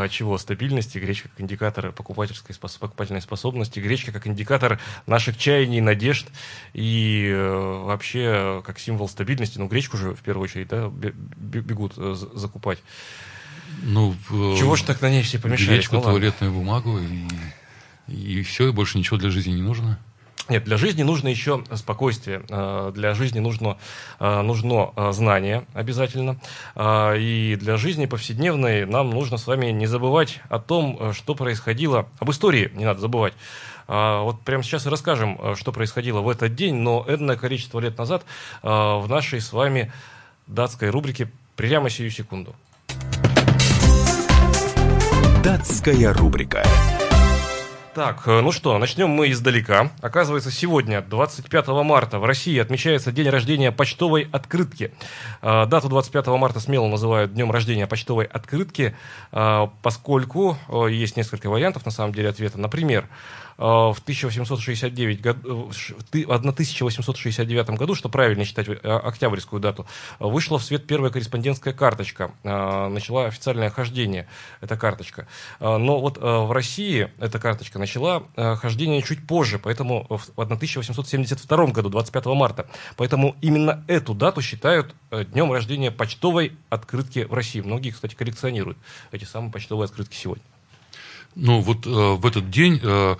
чего? 0.09 0.37
Стабильности, 0.37 0.97
гречка 0.97 1.29
как 1.29 1.41
индикатор 1.41 1.91
покупательской 1.91 2.55
спос- 2.55 2.79
покупательной 2.79 3.21
способности, 3.21 3.79
гречка 3.79 4.11
как 4.11 4.27
индикатор 4.27 4.79
наших 5.07 5.37
чаяний, 5.37 5.81
надежд 5.81 6.27
и 6.73 7.27
э, 7.31 7.83
вообще 7.85 8.19
э, 8.23 8.61
как 8.65 8.79
символ 8.79 9.07
стабильности. 9.09 9.57
Ну, 9.59 9.67
гречку 9.67 9.97
же 9.97 10.13
в 10.15 10.21
первую 10.21 10.45
очередь 10.45 10.67
да, 10.69 10.87
бе- 10.89 11.13
бе- 11.15 11.61
бегут 11.61 11.93
э, 11.97 12.15
за- 12.15 12.37
закупать. 12.37 12.79
Ну, 13.83 14.15
в- 14.29 14.57
Чего 14.57 14.75
ж 14.75 14.83
так 14.83 15.01
на 15.01 15.09
ней 15.09 15.23
все 15.23 15.39
помешались? 15.39 15.69
Гречку, 15.69 15.95
Ну, 15.95 16.01
туалетную 16.01 16.51
бумагу 16.53 16.99
и, 16.99 17.27
и 18.13 18.41
все, 18.43 18.67
и 18.69 18.71
больше 18.71 18.97
ничего 18.97 19.17
для 19.17 19.29
жизни 19.29 19.51
не 19.53 19.61
нужно. 19.61 19.99
Нет, 20.49 20.65
для 20.65 20.77
жизни 20.77 21.03
нужно 21.03 21.29
еще 21.29 21.63
спокойствие. 21.73 22.43
Э, 22.49 22.91
Для 22.93 23.13
жизни 23.13 23.39
нужно, 23.39 23.77
э, 24.19 24.41
нужно 24.41 24.91
э, 24.95 25.11
знание 25.13 25.65
обязательно. 25.73 26.37
И 26.75 27.57
для 27.59 27.77
жизни 27.77 28.05
повседневной 28.05 28.85
нам 28.85 29.09
нужно 29.09 29.37
с 29.37 29.47
вами 29.47 29.67
не 29.67 29.85
забывать 29.85 30.41
о 30.49 30.59
том, 30.59 31.13
что 31.13 31.35
происходило. 31.35 32.07
Об 32.19 32.31
истории 32.31 32.71
не 32.75 32.85
надо 32.85 32.99
забывать. 32.99 33.33
Вот 33.87 34.41
прямо 34.41 34.63
сейчас 34.63 34.85
и 34.85 34.89
расскажем, 34.89 35.55
что 35.55 35.71
происходило 35.71 36.21
в 36.21 36.29
этот 36.29 36.55
день, 36.55 36.75
но 36.75 37.05
энное 37.07 37.35
количество 37.35 37.79
лет 37.79 37.97
назад 37.97 38.23
в 38.61 39.05
нашей 39.09 39.41
с 39.41 39.51
вами 39.51 39.91
датской 40.47 40.89
рубрике 40.89 41.29
прямо 41.55 41.89
сию 41.89 42.09
секунду. 42.09 42.55
Датская 45.43 46.13
рубрика. 46.13 46.63
Так, 47.93 48.27
э, 48.27 48.41
ну 48.41 48.51
что, 48.51 48.75
начнем 48.79 49.07
мы 49.09 49.29
издалека. 49.29 49.91
Оказывается, 50.01 50.49
сегодня, 50.49 51.01
25 51.01 51.67
марта, 51.83 52.17
в 52.17 52.25
России 52.25 52.57
отмечается 52.57 53.11
день 53.11 53.29
рождения 53.29 53.71
почтовой 53.71 54.27
открытки. 54.31 54.91
Э, 55.43 55.67
Дату 55.67 55.89
25 55.89 56.25
марта 56.29 56.59
смело 56.59 56.87
называют 56.87 57.33
днем 57.33 57.51
рождения 57.51 57.85
почтовой 57.85 58.25
открытки, 58.25 58.95
э, 59.31 59.67
поскольку 59.83 60.57
есть 60.89 61.17
несколько 61.17 61.51
вариантов, 61.51 61.85
на 61.85 61.91
самом 61.91 62.15
деле, 62.15 62.29
ответа. 62.29 62.59
Например, 62.59 63.07
в 63.57 63.95
1869 64.03 65.21
год- 65.21 65.37
э, 65.43 65.47
в 65.49 65.73
ш- 65.73 65.93
в 65.95 66.03
ты- 66.03 66.23
1869 66.23 67.77
году, 67.77 67.95
что 67.95 68.09
правильно 68.09 68.45
считать 68.45 68.67
э, 68.67 68.73
октябрьскую 68.73 69.59
дату, 69.59 69.85
э, 70.19 70.25
вышла 70.25 70.57
в 70.59 70.63
свет 70.63 70.85
первая 70.87 71.11
корреспондентская 71.11 71.73
карточка. 71.73 72.31
Э, 72.43 72.87
Начала 72.87 73.25
официальное 73.25 73.69
хождение 73.69 74.27
эта 74.61 74.77
карточка. 74.77 75.27
Э, 75.59 75.77
Но 75.77 75.99
вот 75.99 76.17
э, 76.17 76.21
в 76.21 76.51
России 76.51 77.11
эта 77.19 77.39
карточка 77.39 77.79
начала 77.79 78.23
э, 78.35 78.55
хождение 78.55 79.01
чуть 79.01 79.25
позже, 79.27 79.59
поэтому 79.59 80.05
в 80.09 80.29
1872 80.35 81.67
году, 81.67 81.89
25 81.89 82.25
марта. 82.27 82.67
Поэтому 82.97 83.35
именно 83.41 83.83
эту 83.87 84.13
дату 84.13 84.41
считают 84.41 84.93
э, 85.11 85.25
днем 85.25 85.51
рождения 85.51 85.91
почтовой 85.91 86.53
открытки 86.69 87.25
в 87.25 87.33
России. 87.33 87.61
Многие, 87.61 87.91
кстати, 87.91 88.15
коллекционируют 88.15 88.77
эти 89.11 89.25
самые 89.25 89.51
почтовые 89.51 89.85
открытки 89.85 90.15
сегодня. 90.15 90.43
Ну, 91.35 91.61
вот 91.61 91.85
э, 91.85 91.89
в 91.89 92.25
этот 92.25 92.49
день, 92.49 92.79
э, 92.81 93.15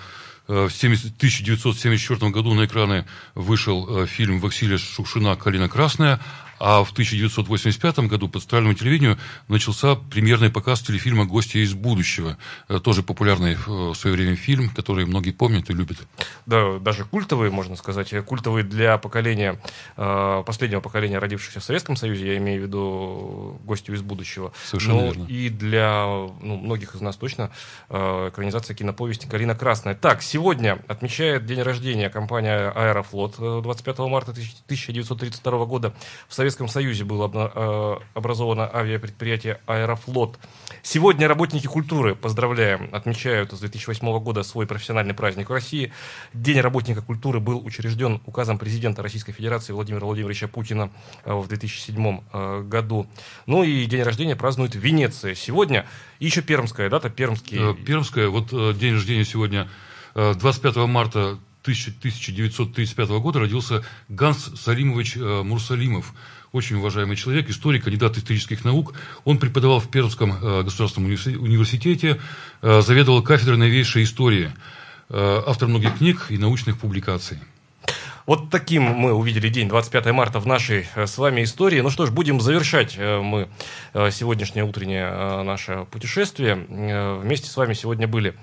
э, 0.48 0.68
в 0.68 0.72
70 0.72 1.18
1974 1.18 2.32
году 2.32 2.54
на 2.54 2.66
экраны 2.66 3.06
вышел 3.36 4.04
э, 4.04 4.06
фильм 4.06 4.40
Василия 4.40 4.78
Шукшина. 4.78 5.36
«Калина 5.36 5.70
красная», 5.70 6.20
а 6.66 6.86
в 6.86 6.94
1985 6.94 8.00
году 8.08 8.30
по 8.30 8.40
центральному 8.40 8.74
телевидению 8.74 9.18
начался 9.50 9.96
премьерный 9.96 10.50
показ 10.50 10.80
телефильма 10.80 11.26
«Гости 11.26 11.58
из 11.58 11.74
будущего». 11.74 12.38
Э, 12.70 12.80
Тоже 12.80 13.04
популярный 13.04 13.56
э, 13.56 13.58
в 13.68 13.96
свое 13.96 14.16
время 14.16 14.38
фильм, 14.38 14.70
который 14.70 15.06
многие 15.06 15.32
помнят 15.32 15.70
и 15.70 15.74
любят. 15.74 15.98
Да, 16.46 16.80
даже 16.80 17.04
культовые, 17.04 17.52
можно 17.52 17.76
сказать, 17.76 18.14
э, 18.14 18.22
культовые 18.22 18.64
для 18.64 18.98
поколения, 18.98 19.60
последнего 19.96 20.80
поколения, 20.80 21.20
родившихся 21.20 21.60
в 21.60 21.64
Советском 21.64 21.98
Союзе, 21.98 22.28
я 22.28 22.38
имею 22.38 22.62
в 22.62 22.64
виду 22.68 23.60
гостю 23.66 23.94
из 23.94 24.02
будущего. 24.02 24.54
Совершенно 24.66 25.02
Но 25.02 25.06
верно. 25.08 25.26
И 25.26 25.50
для 25.50 26.06
ну, 26.06 26.58
многих 26.58 26.96
из 26.96 27.02
нас 27.02 27.18
точно 27.18 27.52
экранизация 27.90 28.76
киноповести 28.76 29.28
«Калина 29.28 29.56
красная». 29.56 29.96
Так, 29.96 30.22
сегодня 30.22 30.80
отмечает 30.88 31.46
день 31.46 31.62
рождения 31.62 32.10
компания 32.10 32.70
«Аэрофлот» 32.70 33.36
э, 33.40 33.62
25 33.62 34.00
марта 34.00 34.32
1932 34.32 35.66
года. 35.66 35.94
В 36.28 36.34
Советском 36.34 36.53
Союзе 36.68 37.04
было 37.04 37.30
э, 37.34 37.96
образовано 38.14 38.70
авиапредприятие 38.74 39.60
«Аэрофлот». 39.66 40.40
Сегодня 40.86 41.30
работники 41.30 41.66
культуры, 41.66 42.14
поздравляем, 42.14 42.90
отмечают 42.92 43.54
с 43.54 43.60
2008 43.60 44.20
года 44.20 44.44
свой 44.44 44.68
профессиональный 44.68 45.14
праздник 45.14 45.50
в 45.50 45.54
России. 45.54 45.94
День 46.34 46.60
работника 46.60 47.02
культуры 47.02 47.40
был 47.40 47.66
учрежден 47.66 48.22
указом 48.26 48.60
президента 48.60 49.02
Российской 49.02 49.32
Федерации 49.32 49.72
Владимира 49.72 50.06
Владимировича 50.06 50.50
Путина 50.50 50.92
э, 51.24 51.34
в 51.34 51.48
2007 51.48 52.20
э, 52.34 52.62
году. 52.64 53.08
Ну 53.46 53.64
и 53.64 53.86
день 53.86 54.04
рождения 54.04 54.36
празднует 54.36 54.76
Венеция 54.76 55.36
сегодня. 55.36 55.88
И 56.20 56.26
еще 56.26 56.42
пермская 56.42 56.90
дата, 56.90 57.10
пермский. 57.10 57.74
Пермская, 57.86 58.28
вот 58.28 58.50
день 58.78 58.96
рождения 58.96 59.24
сегодня, 59.24 59.70
э, 60.16 60.34
25 60.36 60.76
марта 60.88 61.40
1000 61.64 61.92
1935 62.00 63.10
года 63.22 63.40
родился 63.40 63.86
Ганс 64.10 64.52
Салимович 64.60 65.16
Мурсалимов. 65.16 66.14
Очень 66.54 66.76
уважаемый 66.76 67.16
человек, 67.16 67.50
историк, 67.50 67.86
кандидат 67.86 68.16
исторических 68.16 68.64
наук. 68.64 68.94
Он 69.26 69.40
преподавал 69.40 69.80
в 69.80 69.90
Пермском 69.90 70.34
э, 70.34 70.62
государственном 70.62 71.10
универси- 71.10 71.36
университете, 71.36 72.22
э, 72.62 72.82
заведовал 72.82 73.24
кафедрой 73.24 73.58
новейшей 73.58 74.04
истории, 74.04 74.52
э, 75.10 75.42
автор 75.48 75.68
многих 75.68 75.98
книг 75.98 76.28
и 76.30 76.38
научных 76.38 76.78
публикаций. 76.78 77.40
Вот 78.28 78.52
таким 78.52 78.84
мы 78.84 79.14
увидели 79.14 79.50
день 79.50 79.68
25 79.68 80.12
марта 80.12 80.40
в 80.40 80.46
нашей 80.46 80.86
с 80.96 81.18
вами 81.18 81.44
истории. 81.44 81.82
Ну 81.82 81.90
что 81.90 82.06
ж, 82.06 82.12
будем 82.12 82.40
завершать 82.40 82.98
мы 82.98 83.50
сегодняшнее 83.94 84.64
утреннее 84.64 85.44
наше 85.44 85.86
путешествие. 85.92 86.56
Вместе 86.56 87.50
с 87.50 87.58
вами 87.58 87.74
сегодня 87.74 88.08
были 88.08 88.36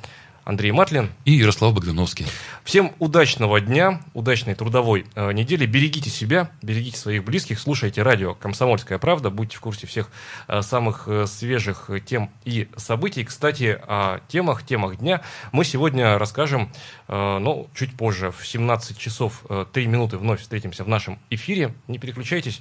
Андрей 0.45 0.72
Матлин. 0.72 1.11
И 1.24 1.32
Ярослав 1.32 1.74
Богдановский. 1.74 2.26
Всем 2.64 2.93
удачного 2.99 3.61
дня, 3.61 4.01
удачной 4.14 4.55
трудовой 4.55 5.07
э, 5.14 5.32
недели. 5.32 5.66
Берегите 5.66 6.11
себя, 6.11 6.51
берегите 6.62 6.97
своих 6.97 7.24
близких, 7.24 7.59
слушайте 7.59 8.03
радио 8.03 8.34
«Комсомольская 8.34 8.99
правда», 8.99 9.30
будьте 9.30 9.57
в 9.57 9.61
курсе 9.61 9.86
всех 9.86 10.11
э, 10.49 10.62
самых 10.62 11.09
э, 11.09 11.26
свежих 11.26 11.91
тем 12.07 12.30
и 12.45 12.68
событий. 12.76 13.24
Кстати, 13.24 13.78
о 13.86 14.20
темах, 14.28 14.64
темах 14.64 14.99
дня 14.99 15.22
мы 15.53 15.64
сегодня 15.64 16.18
расскажем, 16.18 16.72
э, 17.09 17.38
ну, 17.38 17.68
чуть 17.74 17.97
позже, 17.97 18.30
в 18.30 18.47
17 18.47 18.99
часов 18.99 19.45
э, 19.49 19.66
3 19.72 19.86
минуты 19.86 20.18
вновь 20.18 20.41
встретимся 20.41 20.84
в 20.84 20.88
нашем 20.88 21.18
эфире. 21.30 21.74
Не 21.88 21.99
переключайтесь. 21.99 22.61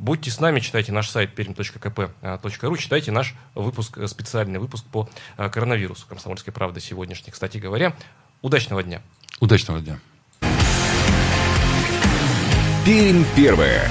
Будьте 0.00 0.30
с 0.30 0.40
нами, 0.40 0.60
читайте 0.60 0.92
наш 0.92 1.10
сайт 1.10 1.38
perm.kp.ru, 1.38 2.78
читайте 2.78 3.12
наш 3.12 3.34
выпуск, 3.54 3.98
э, 3.98 4.06
специальный 4.06 4.58
выпуск 4.58 4.86
по 4.90 5.10
э, 5.36 5.50
коронавирусу 5.50 6.06
«Комсомольской 6.06 6.54
правды» 6.54 6.80
сегодняшний. 6.80 7.30
Кстати 7.30 7.58
говоря, 7.58 7.94
удачного 8.40 8.82
дня. 8.82 9.02
Удачного 9.40 9.78
дня. 9.80 10.00
Пермь 12.86 13.24
первая. 13.36 13.90